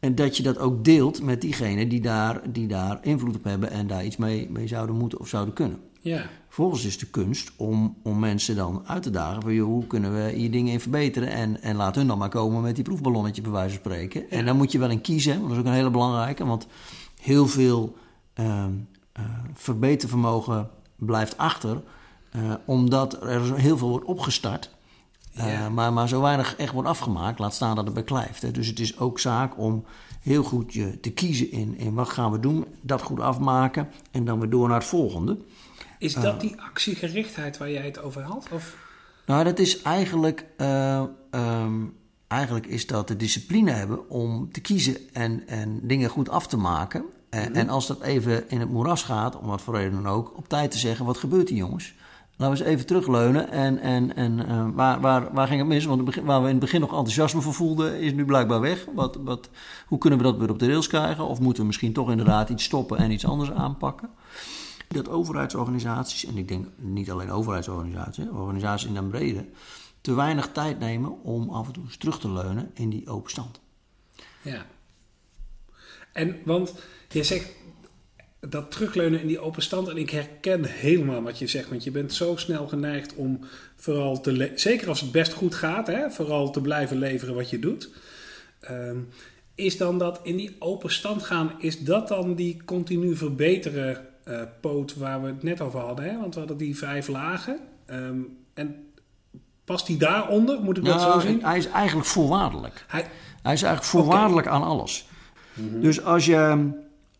En 0.00 0.14
dat 0.14 0.36
je 0.36 0.42
dat 0.42 0.58
ook 0.58 0.84
deelt 0.84 1.22
met 1.22 1.40
diegenen 1.40 1.88
die 1.88 2.00
daar, 2.00 2.52
die 2.52 2.66
daar 2.66 2.98
invloed 3.02 3.36
op 3.36 3.44
hebben 3.44 3.70
en 3.70 3.86
daar 3.86 4.04
iets 4.04 4.16
mee, 4.16 4.50
mee 4.50 4.66
zouden 4.66 4.96
moeten 4.96 5.20
of 5.20 5.28
zouden 5.28 5.54
kunnen. 5.54 5.78
Ja, 6.00 6.26
Vervolgens 6.52 6.84
is 6.84 6.98
de 6.98 7.06
kunst 7.06 7.52
om, 7.56 7.96
om 8.02 8.18
mensen 8.18 8.56
dan 8.56 8.82
uit 8.86 9.02
te 9.02 9.10
dagen 9.10 9.42
van 9.42 9.54
joh, 9.54 9.66
hoe 9.66 9.86
kunnen 9.86 10.14
we 10.14 10.32
hier 10.32 10.50
dingen 10.50 10.72
in 10.72 10.80
verbeteren 10.80 11.28
en, 11.28 11.62
en 11.62 11.76
laat 11.76 11.94
hun 11.94 12.06
dan 12.06 12.18
maar 12.18 12.28
komen 12.28 12.62
met 12.62 12.74
die 12.74 12.84
proefballonnetje 12.84 13.42
bij 13.42 13.50
wijze 13.50 13.68
van 13.68 13.78
spreken. 13.78 14.30
En 14.30 14.44
dan 14.44 14.56
moet 14.56 14.72
je 14.72 14.78
wel 14.78 14.90
in 14.90 15.00
kiezen, 15.00 15.32
want 15.34 15.42
dat 15.42 15.52
is 15.52 15.58
ook 15.58 15.66
een 15.66 15.72
hele 15.72 15.90
belangrijke, 15.90 16.44
want 16.44 16.66
heel 17.20 17.46
veel 17.46 17.96
ehm, 18.34 18.70
eh, 19.12 19.24
verbetervermogen 19.54 20.70
blijft 21.06 21.36
achter, 21.36 21.82
eh, 22.30 22.54
omdat 22.64 23.22
er 23.22 23.54
heel 23.56 23.78
veel 23.78 23.88
wordt 23.88 24.04
opgestart 24.04 24.70
Eh, 25.34 25.68
maar, 25.68 25.92
maar 25.92 26.08
zo 26.08 26.20
weinig 26.20 26.56
echt 26.56 26.72
wordt 26.72 26.88
afgemaakt, 26.88 27.38
laat 27.38 27.54
staan 27.54 27.76
dat 27.76 27.84
het 27.84 27.94
beklijft. 27.94 28.42
Hè. 28.42 28.50
Dus 28.50 28.66
het 28.66 28.80
is 28.80 28.98
ook 28.98 29.18
zaak 29.18 29.58
om 29.58 29.84
heel 30.20 30.42
goed 30.42 30.72
je 30.72 31.00
te 31.00 31.10
kiezen 31.10 31.50
in, 31.50 31.78
in 31.78 31.94
wat 31.94 32.08
gaan 32.08 32.32
we 32.32 32.40
doen, 32.40 32.64
dat 32.80 33.02
goed 33.02 33.20
afmaken 33.20 33.88
en 34.10 34.24
dan 34.24 34.40
weer 34.40 34.50
door 34.50 34.68
naar 34.68 34.78
het 34.78 34.86
volgende. 34.86 35.38
Is 35.98 36.14
dat 36.14 36.40
die 36.40 36.60
actiegerichtheid 36.60 37.58
waar 37.58 37.70
jij 37.70 37.84
het 37.84 38.02
over 38.02 38.22
had? 38.22 38.46
Of? 38.50 38.76
Nou, 39.26 39.44
dat 39.44 39.58
is 39.58 39.82
eigenlijk, 39.82 40.46
eh, 40.56 41.02
ehm, 41.30 41.84
eigenlijk 42.28 42.66
is 42.66 42.86
dat 42.86 43.08
de 43.08 43.16
discipline 43.16 43.70
hebben 43.70 44.10
om 44.10 44.52
te 44.52 44.60
kiezen 44.60 44.96
en, 45.12 45.46
en 45.46 45.80
dingen 45.82 46.10
goed 46.10 46.28
af 46.28 46.46
te 46.46 46.56
maken. 46.56 47.04
En, 47.34 47.54
en 47.54 47.68
als 47.68 47.86
dat 47.86 48.00
even 48.00 48.50
in 48.50 48.60
het 48.60 48.70
moeras 48.70 49.02
gaat, 49.02 49.38
om 49.38 49.46
wat 49.46 49.60
voor 49.60 49.74
reden 49.74 50.02
dan 50.02 50.12
ook, 50.12 50.36
op 50.36 50.48
tijd 50.48 50.70
te 50.70 50.78
zeggen, 50.78 51.04
wat 51.04 51.18
gebeurt 51.18 51.48
hier 51.48 51.58
jongens? 51.58 51.94
Laten 52.36 52.56
we 52.56 52.64
eens 52.64 52.74
even 52.74 52.86
terugleunen 52.86 53.50
en, 53.50 53.78
en, 53.78 54.16
en 54.16 54.46
eh, 54.48 54.66
waar, 54.74 55.00
waar, 55.00 55.32
waar 55.32 55.46
ging 55.46 55.58
het 55.58 55.68
mis? 55.68 55.84
Want 55.84 56.14
waar 56.14 56.40
we 56.40 56.46
in 56.46 56.54
het 56.54 56.60
begin 56.60 56.80
nog 56.80 56.90
enthousiasme 56.90 57.40
voor 57.40 57.54
voelden, 57.54 58.00
is 58.00 58.12
nu 58.12 58.24
blijkbaar 58.24 58.60
weg. 58.60 58.86
Wat, 58.94 59.18
wat, 59.24 59.48
hoe 59.86 59.98
kunnen 59.98 60.18
we 60.18 60.24
dat 60.24 60.36
weer 60.36 60.50
op 60.50 60.58
de 60.58 60.66
rails 60.66 60.86
krijgen? 60.86 61.26
Of 61.26 61.40
moeten 61.40 61.60
we 61.60 61.66
misschien 61.66 61.92
toch 61.92 62.10
inderdaad 62.10 62.48
iets 62.48 62.64
stoppen 62.64 62.98
en 62.98 63.10
iets 63.10 63.26
anders 63.26 63.52
aanpakken? 63.52 64.10
dat 64.88 65.08
overheidsorganisaties, 65.08 66.24
en 66.24 66.36
ik 66.36 66.48
denk 66.48 66.66
niet 66.76 67.10
alleen 67.10 67.30
overheidsorganisaties, 67.30 68.24
organisaties 68.28 68.88
in 68.88 68.94
den 68.94 69.10
brede, 69.10 69.44
te 70.00 70.14
weinig 70.14 70.52
tijd 70.52 70.78
nemen 70.78 71.22
om 71.22 71.50
af 71.50 71.66
en 71.66 71.72
toe 71.72 71.84
eens 71.84 71.96
terug 71.96 72.18
te 72.18 72.32
leunen 72.32 72.70
in 72.74 72.90
die 72.90 73.08
open 73.08 73.30
stand. 73.30 73.60
Ja. 74.42 74.66
En 76.12 76.36
want 76.44 76.74
je 77.08 77.22
zegt 77.22 77.52
dat 78.40 78.70
terugleunen 78.70 79.20
in 79.20 79.26
die 79.26 79.40
open 79.40 79.62
stand. 79.62 79.88
En 79.88 79.96
ik 79.96 80.10
herken 80.10 80.64
helemaal 80.64 81.22
wat 81.22 81.38
je 81.38 81.46
zegt. 81.46 81.68
Want 81.68 81.84
je 81.84 81.90
bent 81.90 82.12
zo 82.14 82.36
snel 82.36 82.68
geneigd 82.68 83.14
om 83.14 83.40
vooral 83.76 84.20
te... 84.20 84.52
Zeker 84.54 84.88
als 84.88 85.00
het 85.00 85.12
best 85.12 85.32
goed 85.32 85.54
gaat. 85.54 85.86
Hè, 85.86 86.10
vooral 86.10 86.50
te 86.50 86.60
blijven 86.60 86.98
leveren 86.98 87.34
wat 87.34 87.50
je 87.50 87.58
doet. 87.58 87.90
Ehm, 88.60 88.96
is 89.54 89.76
dan 89.76 89.98
dat 89.98 90.20
in 90.22 90.36
die 90.36 90.56
open 90.58 90.90
stand 90.90 91.22
gaan... 91.22 91.52
Is 91.58 91.80
dat 91.80 92.08
dan 92.08 92.34
die 92.34 92.62
continu 92.64 93.16
verbeteren 93.16 94.06
eh, 94.24 94.40
poot 94.60 94.94
waar 94.94 95.22
we 95.22 95.26
het 95.26 95.42
net 95.42 95.60
over 95.60 95.80
hadden? 95.80 96.04
Hè? 96.04 96.18
Want 96.18 96.34
we 96.34 96.40
hadden 96.40 96.58
die 96.58 96.76
vijf 96.78 97.08
lagen. 97.08 97.58
Ehm, 97.86 98.20
en 98.54 98.92
past 99.64 99.86
die 99.86 99.96
daaronder? 99.96 100.60
Moet 100.60 100.76
ik 100.76 100.84
dat 100.84 101.00
zo 101.00 101.08
Nou, 101.08 101.20
zien? 101.20 101.44
hij 101.44 101.58
is 101.58 101.66
eigenlijk 101.66 102.06
voorwaardelijk. 102.08 102.84
Hij, 102.88 103.06
Hij 103.42 103.52
is 103.52 103.62
eigenlijk 103.62 103.84
voorwaardelijk 103.84 104.46
aan 104.46 104.62
alles. 104.62 105.06
Dus 105.54 106.04
als 106.04 106.26
je 106.26 106.70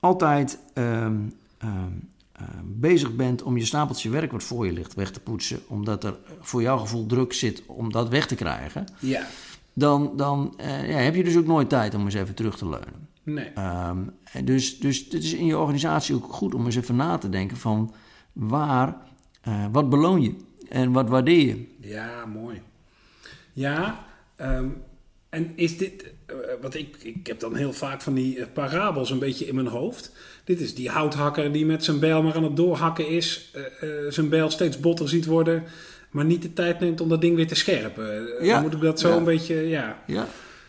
altijd 0.01 0.59
ehm, 0.75 1.17
ehm, 1.59 1.93
ehm, 2.33 2.65
bezig 2.65 3.17
bent 3.17 3.43
om 3.43 3.57
je 3.57 3.65
stapeltje 3.65 4.11
werk 4.11 4.33
wat 4.33 4.43
voor 4.43 4.67
je 4.67 4.73
ligt 4.73 4.95
weg 4.95 5.11
te 5.11 5.21
poetsen, 5.21 5.61
omdat 5.69 6.05
er 6.05 6.17
voor 6.41 6.62
jouw 6.62 6.79
gevoel 6.79 7.07
druk 7.07 7.33
zit 7.33 7.62
om 7.67 7.93
dat 7.93 8.09
weg 8.09 8.27
te 8.27 8.35
krijgen, 8.35 8.85
ja. 8.99 9.27
dan, 9.73 10.12
dan 10.17 10.55
eh, 10.57 10.89
ja, 10.89 10.97
heb 10.97 11.15
je 11.15 11.25
dus 11.25 11.37
ook 11.37 11.47
nooit 11.47 11.69
tijd 11.69 11.95
om 11.95 12.05
eens 12.05 12.15
even 12.15 12.35
terug 12.35 12.57
te 12.57 12.69
leunen. 12.69 13.09
Nee. 13.23 13.53
Dus, 14.45 14.79
dus 14.79 14.99
het 14.99 15.25
is 15.25 15.33
in 15.33 15.47
je 15.47 15.59
organisatie 15.59 16.15
ook 16.15 16.33
goed 16.33 16.55
om 16.55 16.65
eens 16.65 16.77
even 16.77 16.97
na 16.97 17.19
te 17.19 17.29
denken 17.29 17.57
van 17.57 17.95
waar, 18.33 18.97
eh, 19.41 19.65
wat 19.73 19.91
beloon 19.91 20.23
je 20.23 20.35
en 20.69 20.93
wat 20.93 21.09
waardeer 21.09 21.47
je? 21.47 21.67
Ja, 21.81 22.27
mooi. 22.27 22.62
Ja, 23.53 24.05
en 25.33 25.53
is 25.55 25.79
dit, 25.79 26.05
eh, 26.27 26.35
want 26.61 26.75
ik, 26.75 26.97
ik 27.03 27.27
heb 27.27 27.41
dan 27.41 27.55
heel 27.57 27.73
vaak 27.73 28.03
van 28.03 28.15
die 28.15 28.39
eh, 28.41 28.47
parabels 28.53 29.11
een 29.11 29.19
beetje 29.19 29.47
in 29.47 29.55
mijn 29.55 29.67
hoofd. 29.67 30.12
Dit 30.45 30.61
is 30.61 30.75
die 30.75 30.89
houthakker 30.91 31.53
die 31.53 31.67
met 31.67 31.85
zijn 31.85 31.99
bijl 32.01 32.23
maar 32.23 32.35
aan 32.35 32.43
het 32.45 32.57
doorhakken 32.57 33.09
is, 33.09 33.51
eh, 33.55 33.89
zijn 34.09 34.29
bijl 34.29 34.51
steeds 34.51 34.81
botter 34.81 35.09
ziet 35.09 35.27
worden, 35.27 35.65
maar 36.11 36.25
niet 36.25 36.43
de 36.43 36.53
tijd 36.53 36.81
neemt 36.81 37.01
om 37.01 37.09
dat 37.09 37.21
ding 37.21 37.37
weer 37.37 37.47
te 37.47 37.55
scherpen. 37.55 38.29
Ja. 38.45 38.53
Dan 38.55 38.62
moet 38.62 38.75
ik 38.75 38.81
dat 38.81 39.01
zo 39.01 39.09
Ja. 39.09 39.17
een 39.17 39.25
beetje, 39.25 39.55
ja. 39.69 40.03
Ja. 40.07 40.27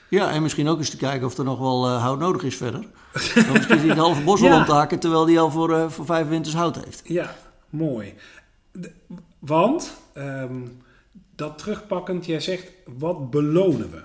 ja, 0.10 0.32
en 0.32 0.42
misschien 0.42 0.68
ook 0.68 0.78
eens 0.78 0.90
te 0.90 0.98
kijken 0.98 1.28
of 1.28 1.38
er 1.38 1.44
nog 1.44 1.60
wel 1.60 1.88
hout 1.90 2.20
nodig 2.20 2.44
is 2.44 2.56
verder. 2.56 2.82
Dan 3.36 3.52
misschien 3.54 3.80
die 3.80 3.90
het 3.96 3.98
halve 4.00 4.22
bos 4.24 4.40
Ja. 4.42 4.58
om 4.60 4.66
te 4.66 4.72
hakken, 4.72 5.00
terwijl 5.00 5.26
die 5.26 5.40
al 5.40 5.52
voor, 5.52 5.92
voor 5.92 6.06
vijf 6.06 6.28
winters 6.28 6.56
hout 6.56 6.84
heeft. 6.86 7.02
Ja, 7.06 7.36
mooi. 7.70 8.14
De- 8.72 8.92
want, 9.40 9.94
ehm, 10.14 10.56
dat 11.36 11.58
terugpakkend, 11.58 12.26
jij 12.26 12.40
zegt, 12.40 12.72
wat 12.98 13.30
belonen 13.32 13.92
we? 13.92 14.02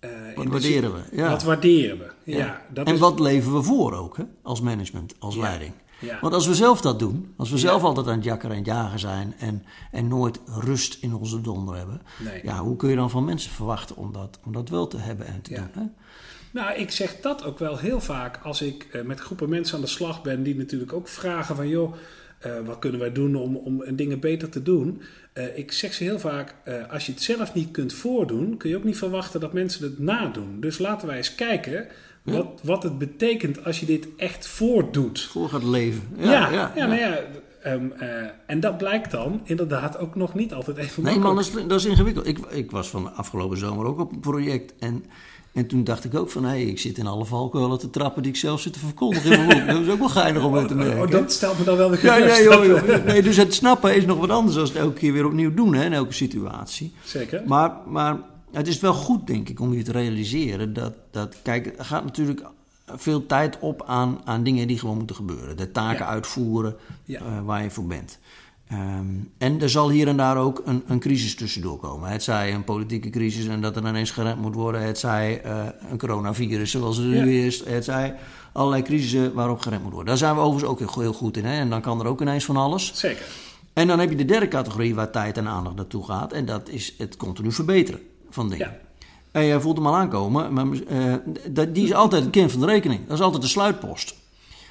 In 0.00 0.08
Wat 0.34 0.44
de 0.44 0.50
waarderen 0.50 0.90
zin- 0.90 1.10
we? 1.10 1.16
Ja. 1.16 1.30
Wat 1.30 1.42
waarderen 1.42 1.98
we? 1.98 2.32
Ja, 2.32 2.62
dat 2.72 2.86
en 2.86 2.94
is, 2.94 3.00
wat 3.00 3.20
leveren 3.20 3.56
we 3.58 3.62
voor 3.64 3.92
ook, 3.94 4.16
hè? 4.16 4.24
als 4.42 4.60
management, 4.60 5.14
als 5.18 5.34
Ja. 5.34 5.40
leiding. 5.40 5.72
Want 6.20 6.34
als 6.34 6.46
we 6.46 6.54
zelf 6.54 6.80
dat 6.80 6.98
doen, 6.98 7.32
als 7.36 7.50
we 7.50 7.58
zelf 7.58 7.82
altijd 7.82 8.06
aan 8.06 8.14
het 8.14 8.24
jakkeren 8.24 8.50
en 8.56 8.58
het 8.62 8.66
jagen 8.70 8.98
zijn 8.98 9.34
en, 9.38 9.64
en 9.90 10.08
nooit 10.08 10.40
rust 10.46 10.98
in 11.00 11.14
onze 11.14 11.40
donder 11.40 11.76
hebben, 11.76 12.02
Nee. 12.24 12.40
ja, 12.44 12.58
hoe 12.58 12.76
kun 12.76 12.90
je 12.90 12.96
dan 12.96 13.10
van 13.10 13.24
mensen 13.24 13.50
verwachten 13.50 13.96
om 13.96 14.12
dat, 14.12 14.38
om 14.44 14.52
dat 14.52 14.68
wel 14.68 14.86
te 14.88 14.98
hebben 14.98 15.26
en 15.26 15.42
te 15.42 15.54
doen? 15.54 15.68
Hè? 15.72 15.82
Nou, 16.52 16.74
ik 16.74 16.90
zeg 16.90 17.20
dat 17.20 17.44
ook 17.44 17.58
wel 17.58 17.78
heel 17.78 18.00
vaak 18.00 18.38
als 18.42 18.62
ik 18.62 18.82
eh, 18.92 19.02
met 19.02 19.20
groepen 19.20 19.48
mensen 19.48 19.74
aan 19.76 19.80
de 19.80 19.86
slag 19.86 20.22
ben, 20.22 20.42
die 20.42 20.56
natuurlijk 20.56 20.92
ook 20.92 21.08
vragen 21.08 21.56
van, 21.56 21.68
joh, 21.68 21.94
wat 22.64 22.78
kunnen 22.78 23.00
wij 23.00 23.12
doen 23.12 23.36
om, 23.36 23.56
om 23.56 23.82
dingen 23.96 24.20
beter 24.20 24.48
te 24.48 24.62
doen? 24.62 25.02
Eh, 25.36 25.58
ik 25.58 25.72
zeg 25.72 25.94
ze 25.94 26.04
heel 26.04 26.18
vaak, 26.18 26.54
eh, 26.64 26.74
als 26.90 27.06
je 27.06 27.12
het 27.12 27.22
zelf 27.22 27.54
niet 27.54 27.70
kunt 27.70 27.92
voordoen, 27.92 28.56
kun 28.56 28.70
je 28.70 28.76
ook 28.76 28.84
niet 28.84 28.98
verwachten 28.98 29.40
dat 29.40 29.52
mensen 29.52 29.84
het 29.84 29.98
nadoen. 29.98 30.60
Dus 30.60 30.78
laten 30.78 31.08
wij 31.08 31.16
eens 31.16 31.34
kijken 31.34 31.86
wat, 32.22 32.60
wat 32.62 32.82
het 32.82 32.98
betekent 32.98 33.64
als 33.64 33.80
je 33.80 33.86
dit 33.86 34.08
echt 34.16 34.46
voordoet. 34.46 35.20
Voor 35.20 35.48
gaat 35.48 35.62
leven. 35.62 36.02
Ja, 36.18 36.50
ja, 36.50 36.72
nou 36.86 36.94
ja. 36.94 37.18
ehm, 37.62 37.90
eh, 37.98 38.08
en 38.46 38.60
dat 38.60 38.78
blijkt 38.78 39.10
dan 39.10 39.40
inderdaad 39.44 39.98
ook 39.98 40.14
nog 40.14 40.34
niet 40.34 40.52
altijd 40.52 40.76
even 40.76 41.02
Nee, 41.02 41.18
man, 41.18 41.36
dat 41.36 41.44
is, 41.44 41.52
dat 41.52 41.80
is 41.80 41.84
ingewikkeld. 41.84 42.26
Ik, 42.26 42.38
ik 42.38 42.70
was 42.70 42.88
van 42.88 43.02
de 43.02 43.10
afgelopen 43.10 43.58
zomer 43.58 43.86
ook 43.86 43.98
op 43.98 44.12
een 44.12 44.20
project. 44.20 44.74
En, 44.78 45.04
en 45.56 45.66
toen 45.66 45.84
dacht 45.84 46.04
ik 46.04 46.14
ook 46.14 46.30
van, 46.30 46.44
hé, 46.44 46.56
ik 46.56 46.78
zit 46.78 46.98
in 46.98 47.06
alle 47.06 47.24
valkuilen 47.24 47.78
te 47.78 47.90
trappen 47.90 48.22
die 48.22 48.32
ik 48.32 48.38
zelf 48.38 48.60
zit 48.60 48.72
te 48.72 48.78
verkondigen 48.78 49.32
in 49.32 49.46
mijn 49.46 49.58
boek. 49.58 49.68
Dat 49.74 49.82
is 49.82 49.88
ook 49.92 49.98
wel 49.98 50.08
geinig 50.08 50.44
om 50.44 50.52
mee 50.52 50.66
te 50.66 50.74
merken. 50.74 51.02
Oh, 51.02 51.10
dat 51.10 51.32
stelt 51.32 51.58
me 51.58 51.64
dan 51.64 51.76
wel 51.76 51.88
de 51.88 51.98
ja, 52.02 52.16
ja, 52.26 52.42
joh, 52.42 52.64
joh. 52.64 53.04
Nee, 53.04 53.22
dus 53.22 53.36
het 53.36 53.54
snappen 53.54 53.96
is 53.96 54.04
nog 54.06 54.18
wat 54.18 54.30
anders 54.30 54.56
dan 54.56 54.64
het 54.64 54.76
elke 54.76 54.98
keer 54.98 55.12
weer 55.12 55.26
opnieuw 55.26 55.54
doen, 55.54 55.74
hè, 55.74 55.84
in 55.84 55.92
elke 55.92 56.12
situatie. 56.12 56.92
Zeker. 57.04 57.42
Maar, 57.46 57.72
maar 57.86 58.18
het 58.52 58.68
is 58.68 58.80
wel 58.80 58.94
goed, 58.94 59.26
denk 59.26 59.48
ik, 59.48 59.60
om 59.60 59.72
je 59.74 59.82
te 59.82 59.92
realiseren 59.92 60.72
dat, 60.72 60.92
dat 61.10 61.36
kijk, 61.42 61.74
er 61.78 61.84
gaat 61.84 62.04
natuurlijk 62.04 62.42
veel 62.94 63.26
tijd 63.26 63.58
op 63.60 63.82
aan, 63.86 64.20
aan 64.24 64.42
dingen 64.42 64.66
die 64.66 64.78
gewoon 64.78 64.96
moeten 64.96 65.16
gebeuren. 65.16 65.56
De 65.56 65.70
taken 65.72 66.04
Ja. 66.04 66.10
uitvoeren 66.10 66.76
Ja. 67.04 67.18
eh, 67.20 67.26
waar 67.44 67.62
je 67.62 67.70
voor 67.70 67.86
bent. 67.86 68.18
Ehm, 68.68 69.06
en 69.38 69.60
er 69.60 69.70
zal 69.70 69.90
hier 69.90 70.08
en 70.08 70.16
daar 70.16 70.36
ook 70.36 70.62
een, 70.64 70.82
een 70.86 70.98
crisis 70.98 71.34
tussendoor 71.34 71.78
komen. 71.78 72.10
Het 72.10 72.22
zij 72.22 72.54
een 72.54 72.64
politieke 72.64 73.10
crisis 73.10 73.46
en 73.46 73.60
dat 73.60 73.76
er 73.76 73.86
ineens 73.86 74.10
geremd 74.10 74.40
moet 74.40 74.54
worden. 74.54 74.82
Het 74.82 74.98
zij 74.98 75.40
eh, 75.42 75.64
een 75.90 75.98
coronavirus 75.98 76.70
zoals 76.70 76.96
het 76.96 77.06
nu 77.06 77.44
is. 77.44 77.64
Het 77.64 77.84
zij 77.84 78.14
allerlei 78.52 78.82
crisissen 78.82 79.34
waarop 79.34 79.60
geremd 79.60 79.82
moet 79.82 79.92
worden. 79.92 80.08
Daar 80.08 80.16
zijn 80.16 80.34
we 80.34 80.40
overigens 80.40 80.70
ook 80.70 80.78
heel, 80.78 81.02
heel 81.02 81.12
goed 81.12 81.36
in. 81.36 81.44
Hè? 81.44 81.58
En 81.58 81.70
dan 81.70 81.80
kan 81.80 82.00
er 82.00 82.06
ook 82.06 82.20
ineens 82.20 82.44
van 82.44 82.56
alles. 82.56 82.94
Zeker. 82.94 83.26
En 83.72 83.86
dan 83.86 83.98
heb 83.98 84.10
je 84.10 84.16
de 84.16 84.24
derde 84.24 84.48
categorie 84.48 84.94
waar 84.94 85.10
tijd 85.10 85.36
en 85.36 85.48
aandacht 85.48 85.76
naartoe 85.76 86.04
gaat. 86.04 86.32
En 86.32 86.44
dat 86.44 86.68
is 86.68 86.94
het 86.98 87.16
continu 87.16 87.52
verbeteren 87.52 88.00
van 88.30 88.48
dingen. 88.48 88.66
Ja. 88.66 88.78
En 89.30 89.44
je 89.44 89.60
voelt 89.60 89.76
hem 89.76 89.86
al 89.86 89.96
aankomen, 89.96 90.52
maar 90.52 90.66
eh, 90.88 91.14
die 91.68 91.84
is 91.84 91.92
altijd 91.92 92.22
het 92.22 92.30
kind 92.30 92.50
van 92.50 92.60
de 92.60 92.66
rekening. 92.66 93.00
Dat 93.06 93.18
is 93.18 93.24
altijd 93.24 93.42
de 93.42 93.48
sluitpost. 93.48 94.14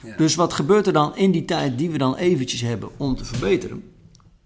Ja. 0.05 0.17
Dus 0.17 0.35
wat 0.35 0.53
gebeurt 0.53 0.87
er 0.87 0.93
dan 0.93 1.15
in 1.15 1.31
die 1.31 1.45
tijd 1.45 1.77
die 1.77 1.89
we 1.89 1.97
dan 1.97 2.15
eventjes 2.15 2.61
hebben 2.61 2.89
om 2.97 3.15
te 3.15 3.25
verbeteren? 3.25 3.83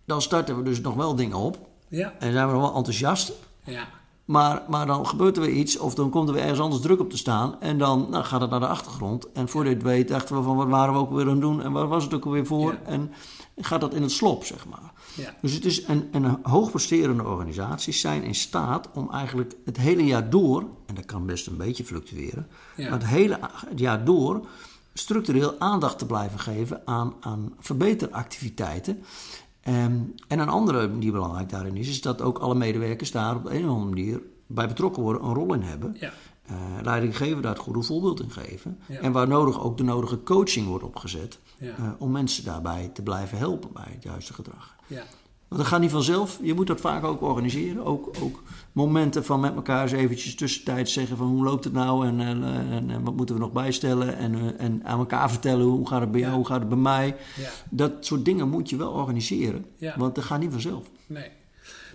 Dan 0.05 0.21
starten 0.21 0.57
we 0.57 0.63
dus 0.63 0.81
nog 0.81 0.95
wel 0.95 1.15
dingen 1.15 1.37
op. 1.37 1.69
Ja. 1.87 2.13
En 2.19 2.31
zijn 2.31 2.47
we 2.47 2.53
nog 2.53 2.61
wel 2.61 2.75
enthousiast. 2.75 3.31
Ja. 3.63 3.87
Maar, 4.25 4.63
maar 4.67 4.85
dan 4.85 5.07
gebeurt 5.07 5.37
er 5.37 5.41
weer 5.43 5.51
iets, 5.51 5.77
of 5.77 5.95
dan 5.95 6.09
komt 6.09 6.27
er 6.27 6.33
weer 6.33 6.43
ergens 6.43 6.59
anders 6.59 6.81
druk 6.81 6.99
op 6.99 7.09
te 7.09 7.17
staan. 7.17 7.61
En 7.61 7.77
dan 7.77 8.07
nou, 8.09 8.23
gaat 8.23 8.41
het 8.41 8.49
naar 8.49 8.59
de 8.59 8.67
achtergrond. 8.67 9.31
En 9.31 9.49
voor 9.49 9.65
het 9.65 9.83
weet, 9.83 10.07
dachten 10.07 10.35
we 10.35 10.43
van 10.43 10.55
wat 10.55 10.67
waren 10.67 10.93
we 10.93 10.99
ook 10.99 11.11
weer 11.11 11.25
aan 11.25 11.31
het 11.31 11.41
doen 11.41 11.63
en 11.63 11.71
waar 11.71 11.87
was 11.87 12.03
het 12.03 12.13
ook 12.13 12.25
alweer 12.25 12.45
voor? 12.45 12.71
Ja. 12.71 12.79
En 12.85 13.11
gaat 13.57 13.81
dat 13.81 13.93
in 13.93 14.01
het 14.01 14.11
slop, 14.11 14.43
zeg 14.43 14.65
maar. 14.67 14.91
Ja. 15.15 15.35
Dus 15.41 15.53
het 15.53 15.65
is 15.65 15.87
een, 15.87 16.07
een 16.11 16.37
hoogpresterende 16.43 17.23
organisaties 17.23 17.99
zijn 17.99 18.23
in 18.23 18.35
staat 18.35 18.89
om 18.93 19.11
eigenlijk 19.11 19.55
het 19.65 19.77
hele 19.77 20.05
jaar 20.05 20.29
door, 20.29 20.65
en 20.85 20.95
dat 20.95 21.05
kan 21.05 21.25
best 21.25 21.47
een 21.47 21.57
beetje 21.57 21.85
fluctueren, 21.85 22.47
Ja. 22.75 22.89
maar 22.89 22.99
het 22.99 23.07
hele 23.07 23.39
jaar 23.75 24.05
door 24.05 24.47
structureel 24.93 25.59
aandacht 25.59 25.97
te 25.99 26.05
blijven 26.05 26.39
geven 26.39 26.81
aan, 26.85 27.13
aan 27.19 27.53
verbeteractiviteiten. 27.59 29.03
Ehm, 29.61 29.99
en 30.27 30.39
een 30.39 30.49
andere 30.49 30.99
die 30.99 31.11
belangrijk 31.11 31.49
daarin 31.49 31.75
is, 31.77 31.89
is 31.89 32.01
dat 32.01 32.21
ook 32.21 32.37
alle 32.37 32.55
medewerkers 32.55 33.11
daar 33.11 33.35
op 33.35 33.43
de 33.43 33.49
een 33.49 33.63
of 33.63 33.69
andere 33.69 33.89
manier 33.89 34.21
bij 34.47 34.67
betrokken 34.67 35.03
worden, 35.03 35.23
een 35.23 35.33
rol 35.33 35.53
in 35.53 35.61
hebben. 35.61 35.95
Ja. 35.99 36.13
Eh, 36.45 36.55
leidinggeven 36.81 37.41
daar 37.41 37.51
het 37.51 37.61
goede 37.61 37.81
voorbeeld 37.81 38.19
in 38.19 38.31
geven. 38.31 38.79
Ja. 38.87 38.99
En 38.99 39.11
waar 39.11 39.27
nodig 39.27 39.61
ook 39.61 39.77
de 39.77 39.83
nodige 39.83 40.23
coaching 40.23 40.67
wordt 40.67 40.83
opgezet. 40.83 41.39
Ja. 41.57 41.75
eh, 41.75 41.91
om 41.97 42.11
mensen 42.11 42.43
daarbij 42.43 42.89
te 42.93 43.01
blijven 43.01 43.37
helpen 43.37 43.73
bij 43.73 43.87
het 43.89 44.03
juiste 44.03 44.33
gedrag. 44.33 44.75
Ja. 44.87 45.03
Want 45.49 45.61
dat 45.61 45.69
gaat 45.71 45.79
niet 45.79 45.91
vanzelf. 45.91 46.39
Je 46.41 46.53
moet 46.53 46.67
dat 46.67 46.81
vaak 46.81 47.03
ook 47.03 47.21
organiseren. 47.21 47.85
Ook, 47.85 48.15
ook 48.21 48.43
momenten 48.71 49.25
van 49.25 49.39
met 49.39 49.55
elkaar 49.55 49.81
eens 49.81 49.91
eventjes 49.91 50.35
tussentijds 50.35 50.93
zeggen 50.93 51.17
van 51.17 51.27
hoe 51.27 51.43
loopt 51.43 51.63
het 51.63 51.73
nou 51.73 52.07
en, 52.07 52.19
en, 52.19 52.43
en, 52.43 52.89
en 52.89 53.03
wat 53.03 53.15
moeten 53.15 53.35
we 53.35 53.41
nog 53.41 53.51
bijstellen. 53.51 54.17
En, 54.17 54.35
eh, 54.35 54.65
en 54.65 54.81
aan 54.83 54.99
elkaar 54.99 55.29
vertellen 55.29 55.65
hoe 55.65 55.87
gaat 55.87 56.01
het 56.01 56.11
bij 56.11 56.19
jou, 56.19 56.31
Ja. 56.31 56.37
hoe 56.37 56.47
gaat 56.47 56.59
het 56.59 56.69
bij 56.69 56.77
mij. 56.77 57.15
Ja. 57.35 57.49
Dat 57.69 57.91
soort 57.99 58.25
dingen 58.25 58.49
moet 58.49 58.69
je 58.69 58.75
wel 58.77 58.91
organiseren. 58.91 59.65
Ja. 59.77 59.95
Want 59.97 60.15
dat 60.15 60.23
gaat 60.23 60.39
niet 60.39 60.51
vanzelf. 60.51 60.85
Nee. 61.07 61.29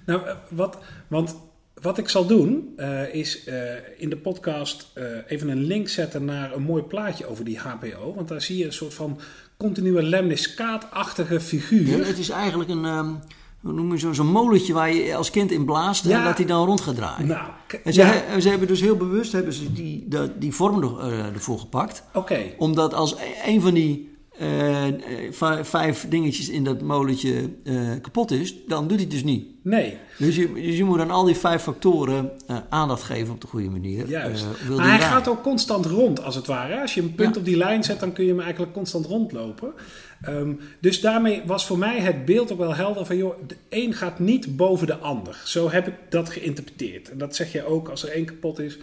Nou, 0.06 0.26
eh, 0.26 0.34
wat, 0.48 0.78
want 1.08 1.36
wat 1.82 1.98
ik 1.98 2.08
zal 2.08 2.26
doen, 2.26 2.72
eh, 2.76 3.14
is 3.14 3.44
eh, 3.44 3.74
in 3.96 4.10
de 4.10 4.16
podcast 4.16 4.90
eh, 4.94 5.04
even 5.26 5.48
een 5.48 5.64
link 5.64 5.88
zetten 5.88 6.24
naar 6.24 6.52
een 6.54 6.62
mooi 6.62 6.82
plaatje 6.82 7.26
over 7.26 7.44
die 7.44 7.58
HPO. 7.58 8.14
Want 8.14 8.28
daar 8.28 8.42
zie 8.42 8.56
je 8.58 8.64
een 8.64 8.72
soort 8.72 8.94
van 8.94 9.18
continue 9.56 10.02
lemniscaat-achtige 10.02 11.40
figuur. 11.40 12.06
Het 12.06 12.18
is 12.18 12.28
eigenlijk 12.28 12.70
een, 12.70 12.84
ehm, 12.84 13.10
hoe 13.64 13.72
noem 13.72 13.92
je 13.92 13.98
zo- 13.98 14.12
zo'n 14.12 14.26
molentje 14.26 14.72
waar 14.72 14.92
je 14.94 15.16
als 15.16 15.30
kind 15.30 15.50
in 15.50 15.64
blaast 15.64 16.04
Ja. 16.04 16.18
en 16.18 16.24
dat 16.24 16.36
hij 16.36 16.46
dan 16.46 16.66
rond 16.66 16.80
gaat 16.80 16.94
draaien. 16.96 17.26
Nou, 17.26 17.46
En 17.84 17.92
ze, 17.92 18.00
ja, 18.00 18.06
he- 18.06 18.40
ze 18.40 18.48
hebben 18.48 18.68
dus 18.68 18.80
heel 18.80 18.96
bewust 18.96 19.32
hebben 19.32 19.52
ze 19.52 19.72
die, 19.72 20.04
dat, 20.08 20.40
die 20.40 20.54
vorm 20.54 20.82
er, 20.82 20.98
eh, 20.98 21.18
ervoor 21.26 21.58
gepakt. 21.58 22.04
oké. 22.14 22.40
Omdat 22.58 22.94
als 22.94 23.14
e- 23.14 23.50
een 23.50 23.60
van 23.60 23.74
die 23.74 24.13
eh, 24.38 24.86
eh, 24.88 24.94
vij- 25.30 25.64
vijf 25.64 26.06
dingetjes 26.08 26.48
in 26.48 26.64
dat 26.64 26.82
molentje 26.82 27.50
eh, 27.64 27.74
kapot 28.02 28.30
is, 28.30 28.54
dan 28.66 28.80
doet 28.88 28.90
hij 28.96 29.00
het 29.00 29.10
dus 29.10 29.24
niet. 29.24 29.46
Nee, 29.62 29.96
Dus 30.18 30.36
je, 30.36 30.52
dus 30.52 30.76
je 30.76 30.84
moet 30.84 31.00
aan 31.00 31.10
al 31.10 31.24
die 31.24 31.34
vijf 31.34 31.62
factoren 31.62 32.30
aandacht 32.68 33.02
geven 33.02 33.34
op 33.34 33.40
de 33.40 33.46
goede 33.46 33.70
manier. 33.70 34.08
juist. 34.08 34.44
Maar 34.70 34.88
hij 34.88 34.98
gaat 34.98 35.28
ook 35.28 35.42
constant 35.42 35.86
rond, 35.86 36.22
als 36.24 36.34
het 36.34 36.46
ware. 36.46 36.80
Als 36.80 36.94
je 36.94 37.00
een 37.00 37.14
punt 37.14 37.34
Ja. 37.34 37.40
op 37.40 37.46
die 37.46 37.56
lijn 37.56 37.84
zet, 37.84 38.00
dan 38.00 38.12
kun 38.12 38.24
je 38.24 38.30
hem 38.30 38.40
eigenlijk 38.40 38.72
constant 38.72 39.06
rondlopen. 39.06 39.72
Ehm, 40.22 40.52
dus 40.80 41.00
daarmee 41.00 41.42
was 41.46 41.66
voor 41.66 41.78
mij 41.78 42.00
het 42.00 42.24
beeld 42.24 42.52
ook 42.52 42.58
wel 42.58 42.74
helder 42.74 43.06
van... 43.06 43.16
joh, 43.16 43.34
de 43.46 43.56
een 43.68 43.92
gaat 43.92 44.18
niet 44.18 44.56
boven 44.56 44.86
de 44.86 44.96
ander. 44.98 45.40
Zo 45.44 45.70
heb 45.70 45.86
ik 45.86 45.94
dat 46.08 46.28
geïnterpreteerd. 46.30 47.10
En 47.10 47.18
dat 47.18 47.36
zeg 47.36 47.52
je 47.52 47.66
ook 47.66 47.88
als 47.88 48.02
er 48.02 48.08
één 48.10 48.24
kapot 48.24 48.58
is. 48.58 48.78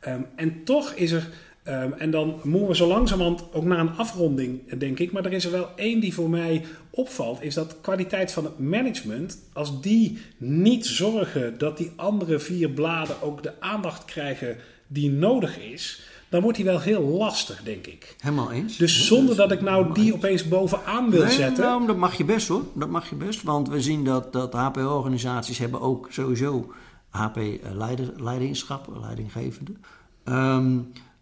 Ehm, 0.00 0.20
en 0.36 0.64
toch 0.64 0.92
is 0.92 1.10
er... 1.12 1.28
ehm, 1.64 1.92
en 1.92 2.10
dan 2.10 2.40
moeten 2.42 2.68
we 2.68 2.76
zo 2.76 2.86
langzamerhand 2.86 3.44
ook 3.52 3.64
naar 3.64 3.78
een 3.78 3.96
afronding, 3.96 4.78
denk 4.78 4.98
ik. 4.98 5.12
Maar 5.12 5.24
er 5.24 5.32
is 5.32 5.44
er 5.44 5.50
wel 5.50 5.68
één 5.76 6.00
die 6.00 6.14
voor 6.14 6.30
mij 6.30 6.64
opvalt. 6.90 7.42
Is 7.42 7.54
dat 7.54 7.76
kwaliteit 7.80 8.32
van 8.32 8.44
het 8.44 8.58
management... 8.58 9.38
als 9.52 9.80
die 9.80 10.18
niet 10.36 10.86
zorgen 10.86 11.58
dat 11.58 11.76
die 11.76 11.92
andere 11.96 12.38
vier 12.38 12.70
bladen 12.70 13.22
ook 13.22 13.42
de 13.42 13.52
aandacht 13.60 14.04
krijgen 14.04 14.56
die 14.86 15.10
nodig 15.10 15.58
is... 15.58 16.02
dan 16.28 16.42
wordt 16.42 16.56
die 16.56 16.66
wel 16.66 16.80
heel 16.80 17.02
lastig, 17.02 17.62
denk 17.62 17.86
ik. 17.86 18.16
Helemaal 18.18 18.52
eens. 18.52 18.76
Dus 18.76 19.06
zonder 19.06 19.36
dat 19.36 19.52
ik 19.52 19.60
nou 19.60 19.94
die 19.94 20.14
opeens 20.14 20.48
bovenaan 20.48 21.10
wil 21.10 21.22
Nee, 21.24 21.32
zetten. 21.32 21.64
Nou, 21.64 21.86
dat 21.86 21.96
mag 21.96 22.14
je 22.14 22.24
best 22.24 22.48
hoor. 22.48 22.62
Dat 22.74 22.88
mag 22.88 23.08
je 23.08 23.16
best. 23.16 23.42
Want 23.42 23.68
we 23.68 23.80
zien 23.80 24.04
dat, 24.04 24.32
dat 24.32 24.52
HP-organisaties 24.52 25.58
hebben 25.58 25.80
ook 25.80 26.08
sowieso 26.10 26.72
HP-leiderschap, 27.10 28.88
leidinggevende. 29.00 29.72
Ehm, 30.24 30.78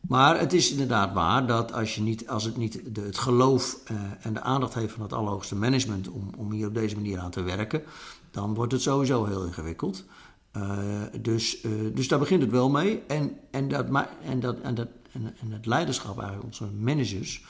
maar 0.09 0.39
het 0.39 0.53
is 0.53 0.71
inderdaad 0.71 1.13
waar 1.13 1.47
dat 1.47 1.73
als, 1.73 1.95
je 1.95 2.01
niet, 2.01 2.29
als 2.29 2.45
het 2.45 2.57
niet 2.57 2.95
de, 2.95 3.01
het 3.01 3.19
geloof 3.19 3.79
eh, 3.85 3.97
en 4.21 4.35
de 4.35 4.41
aandacht 4.41 4.75
heeft 4.75 4.93
van 4.93 5.03
het 5.03 5.13
allerhoogste 5.13 5.57
management 5.57 6.09
om, 6.09 6.31
om 6.37 6.53
hier 6.53 6.67
op 6.67 6.75
deze 6.75 6.95
manier 6.95 7.19
aan 7.19 7.31
te 7.31 7.43
werken, 7.43 7.83
dan 8.31 8.55
wordt 8.55 8.73
het 8.73 8.83
sowieso 8.83 9.25
heel 9.25 9.45
ingewikkeld. 9.45 10.05
Eh, 10.53 10.79
dus, 11.21 11.61
eh, 11.61 11.71
dus 11.95 12.09
daar 12.09 12.19
begint 12.19 12.43
het 12.43 12.51
wel 12.51 12.71
mee. 12.71 13.03
En, 13.07 13.39
en, 13.51 13.69
dat, 13.69 13.87
en, 14.25 14.41
dat, 14.41 14.61
en, 14.61 14.75
dat, 14.75 14.89
en, 15.13 15.35
en 15.41 15.51
het 15.51 15.67
leiderschap, 15.67 16.17
eigenlijk 16.17 16.45
onze 16.45 16.67
managers, 16.67 17.45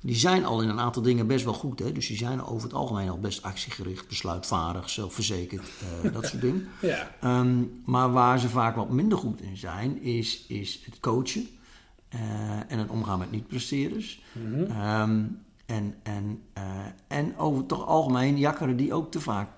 die 0.00 0.16
zijn 0.16 0.44
al 0.44 0.62
in 0.62 0.68
een 0.68 0.80
aantal 0.80 1.02
dingen 1.02 1.26
best 1.26 1.44
wel 1.44 1.54
goed. 1.54 1.78
Hè? 1.78 1.92
Dus 1.92 2.06
die 2.06 2.16
zijn 2.16 2.44
over 2.44 2.62
het 2.62 2.76
algemeen 2.76 3.08
al 3.08 3.18
best 3.18 3.42
actiegericht, 3.42 4.08
besluitvaardig, 4.08 4.90
zelfverzekerd, 4.90 5.68
dat 6.12 6.26
soort 6.26 6.40
dingen. 6.40 6.68
Ja, 6.80 7.14
Ehm, 7.20 7.64
maar 7.84 8.12
waar 8.12 8.38
ze 8.38 8.48
vaak 8.48 8.76
wat 8.76 8.90
minder 8.90 9.18
goed 9.18 9.40
in 9.40 9.56
zijn, 9.56 10.02
is, 10.02 10.44
is 10.46 10.82
het 10.84 11.00
coachen 11.00 11.48
eh, 12.08 12.20
en 12.68 12.78
het 12.78 12.90
omgaan 12.90 13.18
met 13.18 13.30
niet-presterers. 13.30 14.22
Ehm, 14.68 15.22
en, 15.66 15.94
en, 16.02 16.42
eh, 16.52 16.62
en 17.08 17.36
over 17.36 17.62
het 17.62 17.72
algemeen 17.72 18.38
jakkeren 18.38 18.76
die 18.76 18.92
ook 18.92 19.10
te 19.10 19.20
vaak, 19.20 19.48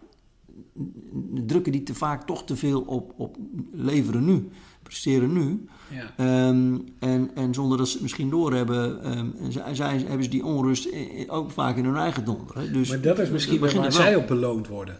drukken 1.46 1.72
die 1.72 1.82
te 1.82 1.94
vaak 1.94 2.26
toch 2.26 2.44
te 2.44 2.56
veel 2.56 2.80
op, 2.80 3.12
op 3.16 3.36
leveren 3.72 4.24
nu, 4.24 4.50
presteren 4.82 5.32
nu. 5.32 5.66
ja. 5.90 6.12
Ehm, 6.16 6.78
en, 6.98 7.30
en 7.34 7.54
zonder 7.54 7.78
dat 7.78 7.86
ze 7.86 7.92
het 7.92 8.02
misschien 8.02 8.30
doorhebben, 8.30 9.02
ehm, 9.02 9.50
zij, 9.50 9.74
zij, 9.74 9.98
hebben 9.98 10.24
ze 10.24 10.30
die 10.30 10.44
onrust 10.44 10.88
ook 11.26 11.50
vaak 11.50 11.76
in 11.76 11.84
hun 11.84 11.96
eigen 11.96 12.24
donder. 12.24 12.58
Hè? 12.58 12.70
Dus 12.70 12.88
Maar 12.88 13.00
dat 13.00 13.18
is 13.18 13.30
misschien 13.30 13.60
waar 13.60 13.92
zij 13.92 14.16
op 14.16 14.26
beloond 14.26 14.68
worden. 14.68 14.98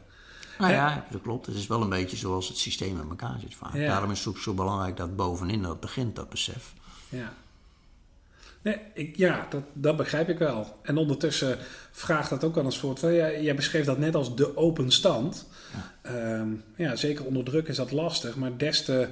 Nou 0.61 0.73
ja, 0.73 1.07
dat 1.11 1.21
klopt. 1.21 1.47
Het 1.47 1.55
is 1.55 1.67
wel 1.67 1.83
een 1.83 1.89
beetje 1.89 2.17
zoals 2.17 2.49
het 2.49 2.57
systeem 2.57 3.01
in 3.01 3.09
elkaar 3.09 3.39
zit 3.41 3.55
vaak. 3.55 3.75
Ja. 3.75 3.87
Daarom 3.87 4.11
is 4.11 4.19
het 4.19 4.29
ook 4.29 4.39
zo 4.39 4.55
belangrijk 4.55 4.97
dat 4.97 5.17
bovenin 5.17 5.63
dat 5.63 5.81
begint, 5.81 6.17
dat 6.17 6.29
besef. 6.29 6.75
Ja, 7.11 7.33
nee, 8.63 8.77
ik, 8.95 9.17
ja 9.17 9.47
dat, 9.51 9.63
dat 9.73 9.97
begrijp 9.97 10.29
ik 10.29 10.39
wel. 10.39 10.77
En 10.83 10.97
ondertussen 10.97 11.59
vraagt 11.91 12.31
dat 12.31 12.45
ook 12.45 12.55
wel 12.55 12.65
een 12.65 12.73
soort 12.73 12.99
van... 12.99 13.13
Ja, 13.13 13.31
jij 13.31 13.55
beschreef 13.55 13.85
dat 13.85 13.99
net 13.99 14.15
als 14.15 14.37
de 14.37 14.57
open 14.57 14.91
stand. 14.91 15.47
Ja. 16.03 16.47
ja, 16.77 16.97
zeker 16.97 17.25
onder 17.25 17.45
druk 17.45 17.69
is 17.69 17.77
dat 17.77 17.93
lastig. 17.93 18.37
Maar 18.37 18.57
des 18.57 18.85
te 18.85 19.09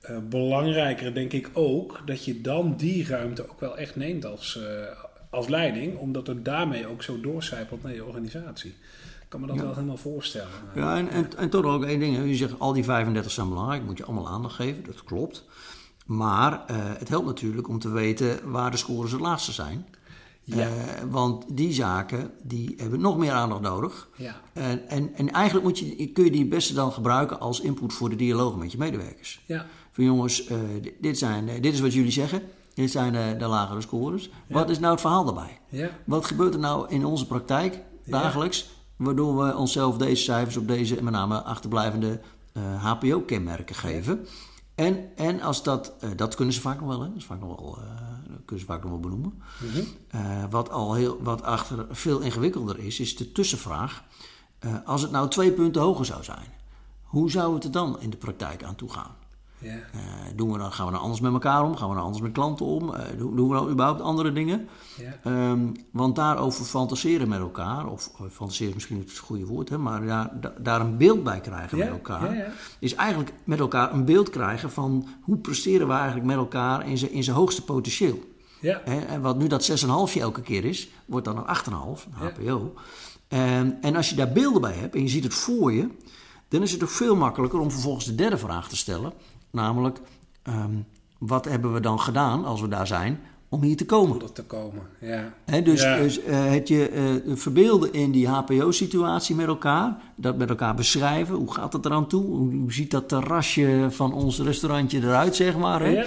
eh, 0.00 0.16
belangrijker 0.28 1.14
denk 1.14 1.32
ik 1.32 1.50
ook... 1.52 2.02
dat 2.04 2.24
je 2.24 2.40
dan 2.40 2.76
die 2.76 3.06
ruimte 3.06 3.50
ook 3.50 3.60
wel 3.60 3.76
echt 3.76 3.96
neemt 3.96 4.24
als, 4.24 4.58
eh, 4.58 4.96
als 5.30 5.48
leiding. 5.48 5.98
Omdat 5.98 6.26
het 6.26 6.44
daarmee 6.44 6.86
ook 6.86 7.02
zo 7.02 7.20
doorcijpelt 7.20 7.82
naar 7.82 7.94
je 7.94 8.04
organisatie. 8.04 8.74
Ik 9.00 9.38
kan 9.38 9.40
me 9.40 9.54
dat 9.54 9.64
wel 9.64 9.74
helemaal 9.74 9.96
voorstellen. 9.96 10.48
Ja, 10.74 10.96
en, 10.96 11.08
en, 11.08 11.36
en 11.36 11.50
toch 11.50 11.64
ook 11.64 11.84
één 11.84 11.98
ding. 12.00 12.28
Je 12.28 12.34
zegt 12.34 12.58
al 12.58 12.72
die 12.72 12.84
35 12.84 13.32
zijn 13.32 13.48
belangrijk, 13.48 13.82
moet 13.82 13.98
je 13.98 14.04
allemaal 14.04 14.28
aandacht 14.28 14.54
geven. 14.54 14.84
Dat 14.84 15.04
klopt. 15.04 15.44
Maar 16.10 16.64
eh, 16.66 16.76
het 16.98 17.08
helpt 17.08 17.26
natuurlijk 17.26 17.68
om 17.68 17.78
te 17.78 17.88
weten 17.88 18.50
waar 18.50 18.70
de 18.70 18.76
scores 18.76 19.12
het 19.12 19.20
laagste 19.20 19.52
zijn. 19.52 19.86
Ja. 20.42 20.66
Eh, 20.66 20.70
want 21.10 21.44
die 21.48 21.72
zaken 21.72 22.30
die 22.42 22.74
hebben 22.76 23.00
nog 23.00 23.16
meer 23.16 23.32
aandacht 23.32 23.60
nodig. 23.60 24.08
Ja. 24.16 24.40
En, 24.52 24.88
en, 24.88 25.14
en 25.14 25.32
eigenlijk 25.32 25.66
moet 25.66 25.78
je, 25.78 26.06
kun 26.06 26.24
je 26.24 26.30
die 26.30 26.40
het 26.40 26.48
beste 26.48 26.74
dan 26.74 26.92
gebruiken 26.92 27.40
als 27.40 27.60
input 27.60 27.92
voor 27.92 28.10
de 28.10 28.16
dialoog 28.16 28.56
met 28.56 28.72
je 28.72 28.78
medewerkers. 28.78 29.40
Ja, 29.46 29.66
Van 29.92 30.04
jongens, 30.04 30.46
eh, 30.46 30.58
dit, 31.00 31.18
zijn, 31.18 31.46
dit 31.60 31.72
is 31.72 31.80
wat 31.80 31.92
jullie 31.92 32.12
zeggen. 32.12 32.42
Dit 32.74 32.90
zijn 32.90 33.12
de, 33.12 33.34
de 33.38 33.46
lagere 33.46 33.80
scores. 33.80 34.30
Wat 34.48 34.70
is 34.70 34.78
nou 34.78 34.92
het 34.92 35.00
verhaal 35.00 35.24
daarbij? 35.24 35.58
ja, 35.68 35.90
Wat 36.04 36.24
gebeurt 36.24 36.54
er 36.54 36.60
nou 36.60 36.88
in 36.88 37.04
onze 37.04 37.26
praktijk 37.26 37.82
dagelijks, 38.06 38.68
waardoor 38.96 39.44
we 39.44 39.56
onszelf 39.56 39.96
deze 39.96 40.22
cijfers 40.22 40.56
op 40.56 40.68
deze 40.68 41.02
met 41.02 41.12
name 41.12 41.42
achterblijvende 41.42 42.20
HPO-kenmerken 42.78 43.74
geven? 43.74 44.26
En, 44.80 45.16
en 45.16 45.40
als 45.40 45.62
dat, 45.62 45.92
eh, 46.00 46.10
dat 46.16 46.34
kunnen 46.34 46.54
ze 46.54 46.60
vaak 46.60 46.80
nog 46.80 46.88
wel, 46.88 47.00
hè? 47.00 47.08
Dat 47.08 47.16
is 47.16 47.24
vaak 47.24 47.40
nog 47.40 47.60
wel, 47.60 47.78
eh, 47.78 47.84
kunnen 48.44 48.60
ze 48.60 48.64
vaak 48.64 48.82
nog 48.82 48.90
wel 48.90 49.00
benoemen. 49.00 49.42
Eh, 50.08 50.44
wat 50.50 50.70
al 50.70 50.94
heel, 50.94 51.22
wat 51.22 51.42
achter 51.42 51.86
veel 51.90 52.20
ingewikkelder 52.20 52.78
is, 52.78 53.00
is 53.00 53.16
de 53.16 53.32
tussenvraag. 53.32 54.04
Als 54.84 55.02
het 55.02 55.10
nou 55.10 55.28
twee 55.28 55.52
punten 55.52 55.82
hoger 55.82 56.04
zou 56.04 56.24
zijn, 56.24 56.46
hoe 57.02 57.30
zou 57.30 57.54
het 57.54 57.64
er 57.64 57.70
dan 57.70 58.00
in 58.00 58.10
de 58.10 58.16
praktijk 58.16 58.62
aan 58.62 58.74
toe 58.74 58.90
gaan? 58.90 59.16
Eh, 59.92 60.00
doen 60.36 60.52
we 60.52 60.58
dan, 60.58 60.72
gaan 60.72 60.86
we 60.86 60.92
dan 60.92 61.00
anders 61.00 61.20
met 61.20 61.32
elkaar 61.32 61.64
om? 61.64 61.76
Gaan 61.76 61.88
we 61.88 61.94
dan 61.94 62.04
anders 62.04 62.22
met 62.22 62.32
klanten 62.32 62.66
om? 62.66 62.94
Eh, 62.94 63.18
doen, 63.18 63.48
we 63.48 63.54
dan 63.54 63.68
überhaupt 63.68 64.00
andere 64.00 64.32
dingen? 64.32 64.68
Ja. 64.96 65.18
Ehm, 65.30 65.66
want 65.90 66.16
daarover 66.16 66.64
fantaseren 66.64 67.28
met 67.28 67.40
elkaar, 67.40 67.86
of 67.86 68.10
fantaseren 68.30 68.68
is 68.68 68.74
misschien 68.74 68.96
niet 68.96 69.08
het 69.08 69.18
goede 69.18 69.46
woord, 69.46 69.68
hè, 69.68 69.78
maar 69.78 70.06
daar, 70.06 70.40
da- 70.40 70.54
daar 70.58 70.80
een 70.80 70.96
beeld 70.96 71.22
bij 71.24 71.40
krijgen 71.40 71.78
met 71.78 71.88
elkaar, 71.88 72.34
is 72.78 72.94
eigenlijk 72.94 73.32
met 73.44 73.58
elkaar 73.58 73.92
een 73.92 74.04
beeld 74.04 74.30
krijgen 74.30 74.70
van 74.70 75.06
hoe 75.22 75.36
presteren 75.36 75.86
we 75.86 75.92
eigenlijk 75.92 76.26
met 76.26 76.36
elkaar 76.36 76.88
in 76.88 76.98
zijn 76.98 77.12
in 77.12 77.24
zijn 77.24 77.36
hoogste 77.36 77.64
potentieel. 77.64 78.18
Hè, 78.84 78.98
en 79.00 79.20
wat 79.20 79.38
nu 79.38 79.46
dat 79.46 79.64
6,5 79.64 80.16
elke 80.20 80.40
keer 80.40 80.64
is, 80.64 80.88
wordt 81.06 81.24
dan 81.26 81.36
een 81.36 81.46
8,5, 81.46 82.04
een 82.04 82.12
HPO. 82.12 82.74
En, 83.28 83.78
en 83.80 83.96
als 83.96 84.10
je 84.10 84.16
daar 84.16 84.32
beelden 84.32 84.60
bij 84.60 84.72
hebt 84.74 84.94
en 84.94 85.02
je 85.02 85.08
ziet 85.08 85.24
het 85.24 85.34
voor 85.34 85.72
je, 85.72 85.88
dan 86.48 86.62
is 86.62 86.72
het 86.72 86.82
ook 86.82 86.88
veel 86.88 87.16
makkelijker 87.16 87.58
om 87.60 87.70
vervolgens 87.70 88.04
de 88.04 88.14
derde 88.14 88.38
vraag 88.38 88.68
te 88.68 88.76
stellen. 88.76 89.12
Namelijk, 89.50 90.00
ehm, 90.42 90.74
wat 91.18 91.44
hebben 91.44 91.72
we 91.72 91.80
dan 91.80 92.00
gedaan 92.00 92.44
als 92.44 92.60
we 92.60 92.68
daar 92.68 92.86
zijn 92.86 93.20
om 93.48 93.62
hier 93.62 93.76
te 93.76 93.86
komen? 93.86 94.16
Om 94.16 94.22
er 94.22 94.32
te 94.32 94.44
komen. 94.44 94.82
Ja. 95.00 95.60
Dus 95.60 95.82
Ja. 95.82 95.96
dus, 95.96 96.22
eh, 96.22 96.50
het 96.50 96.68
je 96.68 96.88
eh, 96.88 97.36
verbeelden 97.36 97.92
in 97.92 98.10
die 98.10 98.28
HPO-situatie 98.28 99.34
met 99.36 99.46
elkaar, 99.46 99.96
dat 100.16 100.36
met 100.36 100.48
elkaar 100.48 100.74
beschrijven. 100.74 101.34
Hoe 101.34 101.52
gaat 101.54 101.72
het 101.72 101.84
eraan 101.84 102.06
toe? 102.08 102.24
Hoe, 102.24 102.72
ziet 102.72 102.90
dat 102.90 103.08
terrasje 103.08 103.86
van 103.90 104.12
ons 104.12 104.38
restaurantje 104.40 104.98
eruit, 104.98 105.36
zeg 105.36 105.56
maar? 105.56 105.80
Hè? 105.80 105.88
Ja. 105.90 106.04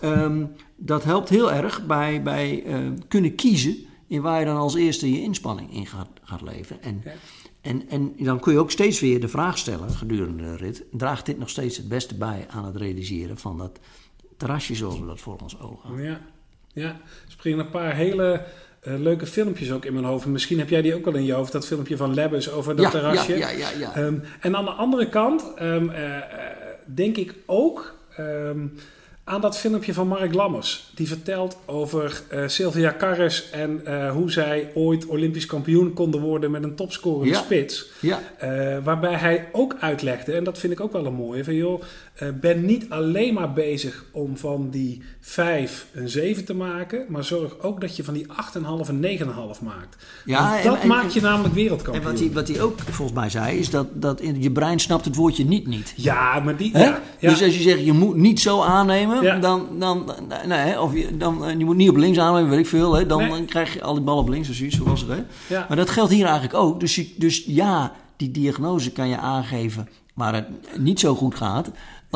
Ehm, 0.00 0.44
dat 0.76 1.04
helpt 1.04 1.28
heel 1.28 1.52
erg 1.52 1.86
bij, 1.86 2.22
bij 2.22 2.64
eh, 2.64 2.76
kunnen 3.08 3.34
kiezen 3.34 3.76
in 4.06 4.20
waar 4.22 4.38
je 4.40 4.46
dan 4.46 4.56
als 4.56 4.74
eerste 4.74 5.12
je 5.12 5.22
inspanning 5.22 5.72
in 5.74 5.86
gaat, 5.86 6.08
gaat 6.22 6.42
leveren. 6.42 6.82
En, 6.82 7.00
Ja. 7.04 7.10
En, 7.62 7.88
en 7.88 8.14
dan 8.18 8.40
kun 8.40 8.52
je 8.52 8.58
ook 8.58 8.70
steeds 8.70 9.00
weer 9.00 9.20
de 9.20 9.28
vraag 9.28 9.58
stellen 9.58 9.90
gedurende 9.90 10.42
de 10.42 10.56
rit: 10.56 10.84
draagt 10.92 11.26
dit 11.26 11.38
nog 11.38 11.50
steeds 11.50 11.76
het 11.76 11.88
beste 11.88 12.14
bij 12.14 12.46
aan 12.50 12.64
het 12.64 12.76
realiseren 12.76 13.38
van 13.38 13.58
dat 13.58 13.78
terrasje 14.36 14.74
zoals 14.74 14.98
we 15.00 15.06
dat 15.06 15.20
voor 15.20 15.38
ons 15.42 15.60
ogen? 15.60 16.02
Ja, 16.02 16.20
ja. 16.72 16.88
Er 16.88 16.98
springen 17.28 17.58
een 17.58 17.70
paar 17.70 17.94
hele 17.94 18.44
eh, 18.80 18.98
leuke 18.98 19.26
filmpjes 19.26 19.72
ook 19.72 19.84
in 19.84 19.92
mijn 19.92 20.04
hoofd. 20.04 20.26
Misschien 20.26 20.58
heb 20.58 20.68
jij 20.68 20.82
die 20.82 20.94
ook 20.94 21.04
wel 21.04 21.14
in 21.14 21.24
je 21.24 21.32
hoofd, 21.32 21.52
dat 21.52 21.66
filmpje 21.66 21.96
van 21.96 22.14
Lebbes 22.14 22.50
over 22.50 22.76
dat 22.76 22.84
Ja, 22.84 22.90
terrasje. 22.90 23.36
ja, 23.38 23.50
ja, 23.50 23.70
ja, 23.70 23.78
ja. 23.78 23.94
Ehm, 23.94 24.18
en 24.40 24.56
aan 24.56 24.64
de 24.64 24.70
andere 24.70 25.08
kant 25.08 25.52
ehm, 25.56 25.88
eh, 25.88 26.16
eh, 26.16 26.22
denk 26.86 27.16
ik 27.16 27.34
ook 27.46 27.94
ehm, 28.16 28.66
aan 29.32 29.40
dat 29.40 29.58
filmpje 29.58 29.94
van 29.94 30.08
Mark 30.08 30.34
Lammers. 30.34 30.90
Die 30.94 31.08
vertelt 31.08 31.56
over 31.66 32.22
uh, 32.32 32.42
Sylvia 32.48 32.94
Carres 32.98 33.50
en 33.50 33.80
uh, 33.86 34.10
hoe 34.10 34.30
zij 34.30 34.70
ooit 34.74 35.06
Olympisch 35.06 35.46
kampioen 35.46 35.92
konden 35.92 36.20
worden 36.20 36.50
met 36.50 36.62
een 36.62 36.74
topscorende 36.74 37.32
Ja. 37.34 37.38
spits. 37.40 37.86
Ja, 38.00 38.20
Uh, 38.44 38.76
waarbij 38.84 39.14
hij 39.14 39.48
ook 39.52 39.76
uitlegde, 39.80 40.32
en 40.32 40.44
dat 40.44 40.58
vind 40.58 40.72
ik 40.72 40.80
ook 40.80 40.92
wel 40.92 41.06
een 41.06 41.14
mooie, 41.14 41.44
van 41.44 41.54
joh, 41.54 41.82
ben 42.40 42.64
niet 42.64 42.90
alleen 42.90 43.34
maar 43.34 43.52
bezig 43.52 44.04
om 44.12 44.36
van 44.36 44.70
die 44.70 45.02
5 45.20 45.86
een 45.92 46.08
7 46.08 46.44
te 46.44 46.54
maken, 46.54 47.04
maar 47.08 47.24
zorg 47.24 47.58
ook 47.60 47.80
dat 47.80 47.96
je 47.96 48.04
van 48.04 48.14
die 48.14 48.26
8,5 48.28 48.88
een 48.88 49.00
9,5 49.00 49.60
maakt. 49.62 49.96
Ja, 50.24 50.58
en- 50.58 50.64
dat 50.64 50.78
en- 50.80 50.88
maakt 50.88 51.12
je 51.14 51.20
namelijk 51.20 51.48
en 51.48 51.54
wereldkampioen. 51.54 52.04
wat 52.04 52.18
hij, 52.18 52.32
wat 52.32 52.48
hij 52.48 52.60
ook 52.60 52.80
volgens 52.80 53.18
mij 53.18 53.30
zei, 53.30 53.58
is 53.58 53.70
dat, 53.70 53.86
dat 53.92 54.20
in, 54.20 54.42
je 54.42 54.50
brein 54.50 54.78
snapt 54.80 55.04
het 55.04 55.14
woordje 55.16 55.44
niet 55.44 55.66
niet. 55.66 55.92
Ja, 55.96 56.40
maar 56.40 56.56
die... 56.56 56.78
Ja, 56.78 57.00
ja. 57.18 57.28
Dus 57.30 57.42
als 57.42 57.56
je 57.56 57.62
zegt, 57.62 57.84
je 57.84 57.92
moet 57.92 58.16
niet 58.16 58.40
zo 58.40 58.60
aannemen, 58.62 59.22
Ja. 59.22 59.38
dan, 59.38 59.66
dan, 59.78 60.10
nee, 60.46 60.80
of 60.80 60.94
je, 60.94 61.16
dan, 61.16 61.44
eh, 61.44 61.58
je 61.58 61.64
moet 61.64 61.76
niet 61.76 61.88
op 61.90 61.96
links 61.96 62.18
aannemen, 62.18 62.50
weet 62.50 62.58
ik 62.58 62.66
veel, 62.66 62.94
hè, 62.94 63.06
dan, 63.06 63.18
Nee. 63.20 63.28
dan 63.30 63.44
krijg 63.44 63.72
je 63.74 63.82
al 63.82 63.94
die 63.94 64.02
ballen 64.02 64.22
op 64.22 64.28
links, 64.28 64.48
of 64.48 64.54
zoiets, 64.54 64.76
zo 64.76 64.84
was 64.84 65.00
het. 65.00 65.10
Hè? 65.10 65.56
Maar 65.68 65.76
dat 65.76 65.90
geldt 65.90 66.12
hier 66.12 66.24
eigenlijk 66.24 66.54
ook. 66.54 66.80
Dus, 66.80 67.14
dus 67.16 67.44
ja, 67.46 67.92
die 68.16 68.30
diagnose 68.30 68.90
kan 68.92 69.08
je 69.08 69.16
aangeven 69.18 69.88
waar 70.14 70.34
het 70.34 70.46
niet 70.78 71.00
zo 71.00 71.14
goed 71.14 71.34
gaat. 71.34 71.70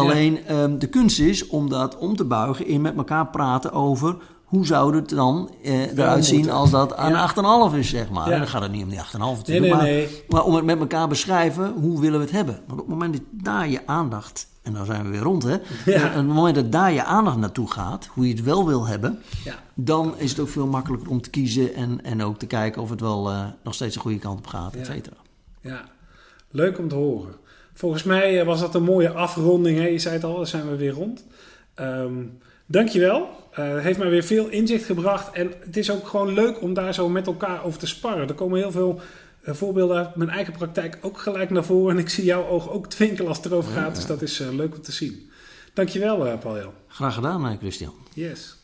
Alleen 0.05 0.47
ehm, 0.47 0.79
de 0.79 0.87
kunst 0.87 1.19
is 1.19 1.47
om 1.47 1.69
dat 1.69 1.97
om 1.99 2.17
te 2.17 2.25
buigen 2.25 2.67
in 2.67 2.81
met 2.81 2.97
elkaar 2.97 3.27
praten 3.27 3.73
over 3.73 4.17
hoe 4.45 4.67
zou 4.67 4.97
het 4.97 5.09
dan 5.09 5.51
eh, 5.63 5.93
eruit 5.93 6.25
zien 6.25 6.51
als 6.51 6.71
dat 6.71 6.97
aan 6.97 7.11
Ja. 7.11 7.71
8,5 7.71 7.77
is, 7.79 7.89
zeg 7.89 8.11
maar. 8.11 8.31
Ja. 8.31 8.39
Dan 8.39 8.47
gaat 8.49 8.63
het 8.63 8.73
niet 8.73 8.83
om 8.83 8.89
die 8.89 8.99
8,5 8.99 9.19
Nee, 9.19 9.29
natuurlijk, 9.37 9.61
nee, 9.61 9.71
maar, 9.75 9.83
nee. 9.83 10.23
maar 10.29 10.45
om 10.45 10.55
het 10.55 10.65
met 10.65 10.79
elkaar 10.79 11.09
beschrijven, 11.09 11.73
hoe 11.73 12.01
willen 12.01 12.19
we 12.19 12.25
het 12.25 12.35
hebben? 12.35 12.55
Want 12.67 12.81
op 12.81 12.87
het 12.87 12.89
moment 12.89 13.13
dat 13.13 13.23
daar 13.33 13.69
je 13.69 13.87
aandacht, 13.87 14.47
en 14.63 14.73
dan 14.73 14.87
zijn 14.87 15.03
we 15.05 15.09
weer 15.11 15.21
rond 15.21 15.43
hè, 15.43 15.57
Ja. 15.85 16.07
op 16.07 16.15
het 16.15 16.27
moment 16.27 16.55
dat 16.55 16.73
daar 16.73 16.93
je 16.93 17.05
aandacht 17.05 17.37
naartoe 17.37 17.71
gaat, 17.71 18.09
hoe 18.13 18.29
je 18.29 18.35
het 18.35 18.43
wel 18.45 18.67
wil 18.67 18.87
hebben, 18.87 19.19
dan 19.75 20.15
is 20.17 20.31
het 20.31 20.41
ook 20.41 20.49
veel 20.49 20.67
makkelijker 20.67 21.09
om 21.11 21.21
te 21.21 21.31
kiezen 21.31 21.75
en, 21.75 22.05
en 22.05 22.23
ook 22.23 22.39
te 22.39 22.47
kijken 22.47 22.83
of 22.83 22.91
het 22.91 23.01
wel 23.01 23.31
eh, 23.31 23.45
nog 23.65 23.75
steeds 23.75 23.95
de 23.95 24.01
goede 24.01 24.19
kant 24.19 24.39
op 24.39 24.47
gaat, 24.47 24.75
et 24.75 24.87
cetera. 24.87 25.17
Ja, 25.61 25.85
leuk 26.51 26.79
om 26.79 26.89
te 26.89 26.95
horen. 26.95 27.35
Volgens 27.77 28.03
mij 28.03 28.41
eh, 28.41 28.47
was 28.47 28.61
dat 28.61 28.75
een 28.75 28.83
mooie 28.83 29.11
afronding. 29.11 29.79
Hè? 29.79 29.87
Je 29.87 29.99
zei 29.99 30.15
het 30.15 30.25
al, 30.25 30.37
dan 30.37 30.47
zijn 30.47 30.71
we 30.71 30.77
weer 30.77 30.93
rond. 30.93 31.25
Ehm 31.75 32.23
dankjewel. 32.67 33.29
Het 33.51 33.83
heeft 33.83 33.99
mij 33.99 34.11
weer 34.11 34.23
veel 34.23 34.49
inzicht 34.49 34.85
gebracht. 34.85 35.33
En 35.33 35.53
het 35.61 35.77
is 35.77 35.91
ook 35.91 36.09
gewoon 36.09 36.33
leuk 36.33 36.63
om 36.63 36.75
daar 36.75 36.95
zo 36.95 37.09
met 37.09 37.27
elkaar 37.27 37.65
over 37.65 37.79
te 37.79 37.87
sparren. 37.87 38.29
Er 38.29 38.35
komen 38.35 38.59
heel 38.59 38.71
veel 38.71 39.01
eh, 39.43 39.55
voorbeelden 39.55 39.97
uit 39.97 40.17
mijn 40.17 40.31
eigen 40.31 40.53
praktijk 40.53 40.99
ook 41.01 41.19
gelijk 41.19 41.51
naar 41.51 41.65
voren. 41.65 41.97
En 41.97 42.03
ik 42.03 42.09
zie 42.09 42.25
jouw 42.25 42.47
oog 42.47 42.71
ook 42.71 42.87
twinkelen 42.87 43.29
als 43.29 43.37
het 43.37 43.47
erover 43.47 43.73
gaat. 43.73 43.95
Dus 43.95 44.07
dat 44.07 44.23
is 44.23 44.39
leuk 44.39 44.75
om 44.75 44.83
te 44.83 44.93
zien. 44.93 45.31
Dankjewel, 45.75 46.27
eh 46.27 46.39
Paul. 46.39 46.73
Graag 46.89 47.15
gedaan, 47.15 47.59
Christian. 47.59 47.93
Yes. 48.15 48.56